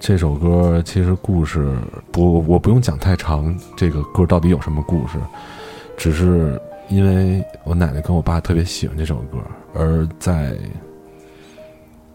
[0.00, 1.76] 这首歌其实故事
[2.10, 3.56] 不，我不用讲太长。
[3.76, 5.16] 这个歌到底有什么故事？
[5.96, 6.60] 只是
[6.90, 9.38] 因为我奶奶跟我爸特别喜欢这首歌，
[9.72, 10.56] 而在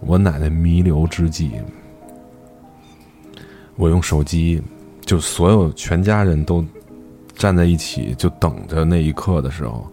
[0.01, 1.53] 我奶奶弥留之际，
[3.77, 4.61] 我用手机，
[5.05, 6.63] 就所有全家人都
[7.35, 9.87] 站在一起，就等着那一刻的时候，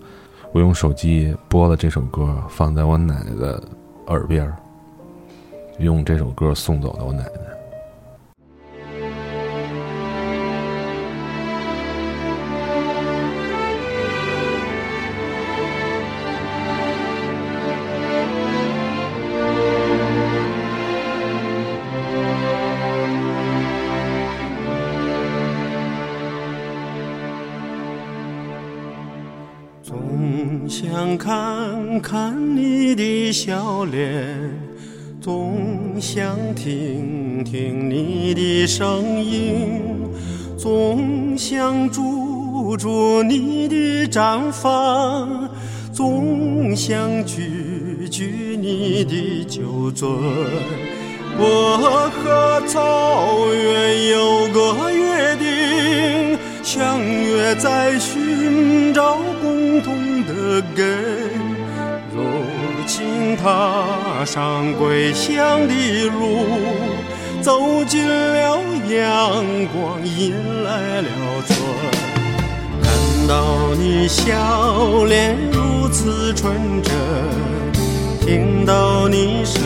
[0.50, 3.62] 我用手机播了这首歌，放在我奶奶的
[4.08, 4.52] 耳边，
[5.78, 7.51] 用这首歌送走了我奶奶。
[30.72, 34.26] 想看看你的笑脸，
[35.20, 39.82] 总想听听你的声音，
[40.56, 45.46] 总想住住你的毡房，
[45.92, 50.08] 总想举举你的酒樽。
[51.36, 59.94] 我和草原有个约定，相约在寻找共同
[60.26, 61.30] 的根。
[62.14, 62.22] 如
[62.86, 65.74] 今踏上归乡的
[66.10, 66.46] 路，
[67.40, 68.58] 走进了
[68.88, 71.08] 阳光，迎来了
[71.46, 71.58] 春。
[72.82, 72.92] 看
[73.28, 76.92] 到你笑脸如此纯真，
[78.20, 79.62] 听到你声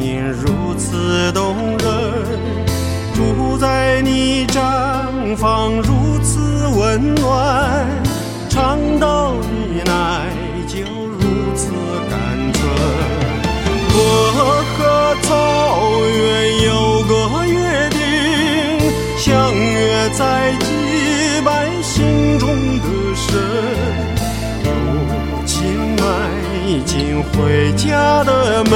[0.00, 1.88] 音如此动人，
[3.14, 7.86] 住在你毡房如此温暖，
[8.48, 10.26] 尝到你你奶
[10.66, 11.70] 酒如此
[12.10, 12.58] 甘醇。
[13.94, 13.96] 我
[14.74, 14.78] 和
[15.22, 15.28] 草
[16.04, 16.18] 原
[16.66, 16.68] 有
[17.04, 17.14] 个
[17.46, 17.54] 约
[17.90, 17.96] 定，
[19.16, 20.66] 相约在祭
[21.44, 22.48] 拜心中
[22.80, 23.38] 的神。
[24.64, 24.66] 如
[25.46, 25.54] 今
[25.94, 26.02] 迈
[26.84, 28.74] 进回家的门，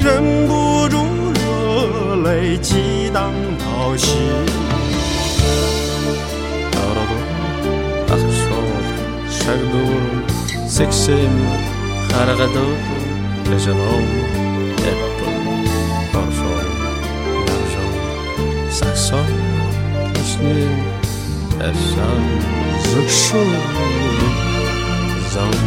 [0.00, 0.96] 忍不住
[1.34, 4.47] 热泪激荡到心。
[10.78, 11.34] Seksim
[12.14, 12.78] Haragadur
[13.50, 14.06] Lejanom
[14.90, 15.40] Epple
[16.12, 16.66] Borfol
[17.46, 17.94] Larjon
[18.70, 19.30] Saxon
[20.14, 20.70] Krishni
[21.58, 22.22] Esam
[22.90, 23.42] Zukshu
[25.34, 25.58] Zam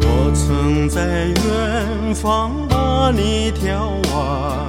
[0.00, 4.66] 我曾在远方把你眺望，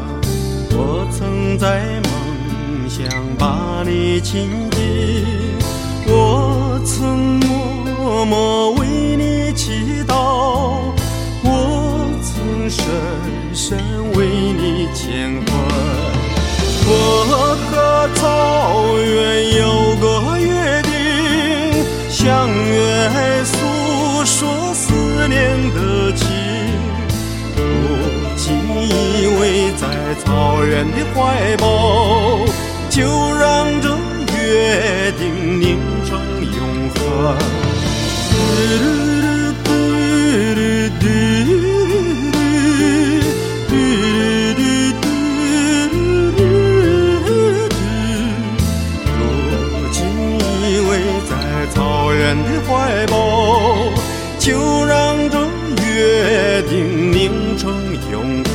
[0.72, 3.08] 我曾在梦想
[3.40, 5.24] 把你亲近，
[6.08, 9.13] 我曾默默为
[9.74, 10.94] 祈祷，
[11.42, 11.48] 我
[12.22, 12.86] 曾深
[13.54, 13.78] 深
[14.14, 15.52] 为你牵挂。
[16.86, 16.90] 我
[17.72, 18.22] 和草
[19.00, 19.62] 原有
[19.98, 20.06] 个
[20.38, 20.48] 约
[20.84, 20.92] 定，
[22.08, 23.52] 相约诉
[24.26, 24.94] 说思
[25.28, 25.42] 念
[25.74, 26.22] 的情。
[27.58, 27.62] 如
[28.38, 28.46] 今
[28.78, 28.92] 依
[29.40, 29.42] 偎
[29.76, 29.82] 在
[30.24, 31.18] 草原的怀
[31.58, 31.66] 抱，
[32.92, 33.02] 就
[33.36, 33.90] 让这
[34.38, 35.22] 约定
[35.60, 36.12] 凝成
[36.46, 36.58] 永
[36.94, 37.02] 恒。
[52.84, 53.16] 怀抱，
[54.40, 55.40] 就让这
[55.86, 57.74] 约定凝成
[58.12, 58.54] 永恒。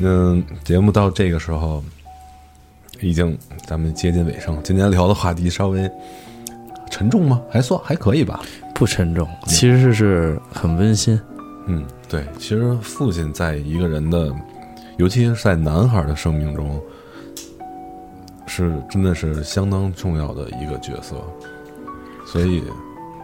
[0.00, 1.84] 嗯，节目到这个时候，
[3.00, 3.38] 已经
[3.68, 4.58] 咱们接近尾声。
[4.62, 5.90] 今天聊的话题稍微
[6.90, 7.42] 沉重吗？
[7.50, 8.40] 还算还可以吧。
[8.74, 11.20] 不沉重，其实是很温馨。
[11.66, 14.34] 嗯，对，其实父亲在一个人的，
[14.96, 16.80] 尤其是在男孩的生命中，
[18.46, 21.16] 是真的是相当重要的一个角色。
[22.24, 22.62] 所以，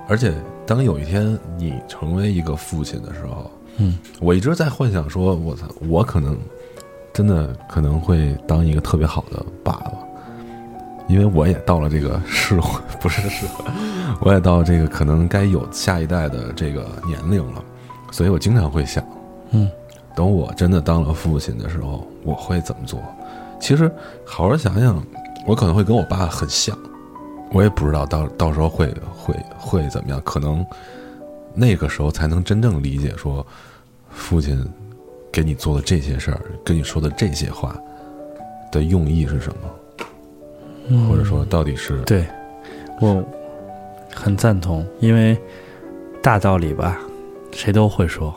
[0.06, 0.34] 而且
[0.66, 6.38] 当有一天你成为一个父亲的时候，嗯，我一直在幻想说，我操，我可能
[7.14, 9.92] 真的可能会当一个特别好的爸爸，
[11.06, 13.66] 因为我也到了这个适婚，不是适婚，
[14.20, 17.62] 我也到这个可能该有下一代的这个年龄了，
[18.10, 19.04] 所以我经常会想，
[19.50, 19.70] 嗯，
[20.14, 23.00] 等我真的当了父亲的时候，我会怎么做？
[23.60, 23.90] 其实
[24.24, 25.02] 好好想想，
[25.46, 26.76] 我可能会跟我爸很像，
[27.52, 30.64] 我也不知道到到时候会会会怎么样，可能
[31.54, 33.46] 那个时候才能真正理解说，
[34.10, 34.58] 父亲
[35.30, 37.76] 给你做的这些事儿，跟你说的这些话
[38.72, 39.70] 的用意是什么，
[41.08, 42.26] 或者说到底是对，
[43.00, 43.24] 我
[44.14, 45.36] 很赞同，因为
[46.22, 46.98] 大道理吧，
[47.52, 48.34] 谁都会说，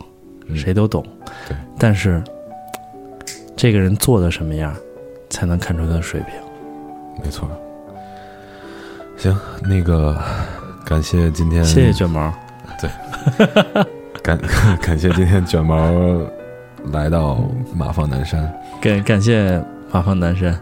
[0.48, 1.06] 嗯谁都懂，
[1.48, 2.24] 对，但是
[3.56, 4.74] 这个人做的什么样，
[5.30, 6.30] 才能看出他的水平。
[7.24, 7.50] 没错。
[9.18, 10.16] 行，那个
[10.86, 12.32] 感谢今天，谢谢卷毛，
[12.80, 13.86] 对
[14.22, 14.40] 感
[14.80, 15.76] 感谢今天卷毛
[16.92, 17.40] 来到
[17.76, 19.60] 马放南山，感感谢
[19.92, 20.56] 马放南山，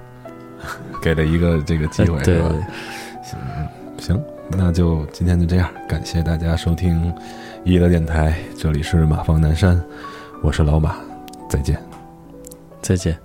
[1.06, 2.50] 给了一个这个机会，对对，
[4.00, 7.14] 行，那就今天就这样，感谢大家收听
[7.64, 9.80] 一乐电台，这里是马放南山，
[10.42, 10.96] 我是老马，
[11.48, 11.78] 再见。
[12.82, 13.25] 再见。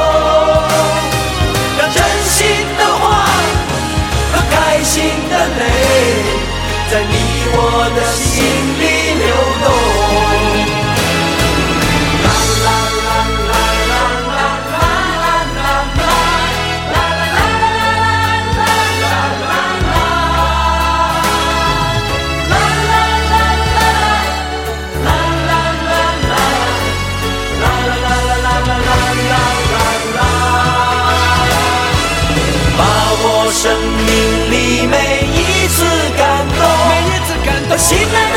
[2.41, 3.25] 心的话
[4.33, 5.61] 和开心的泪，
[6.89, 7.15] 在你
[7.53, 7.57] 我
[7.95, 8.43] 的心
[8.79, 8.90] 里。
[37.91, 38.30] 握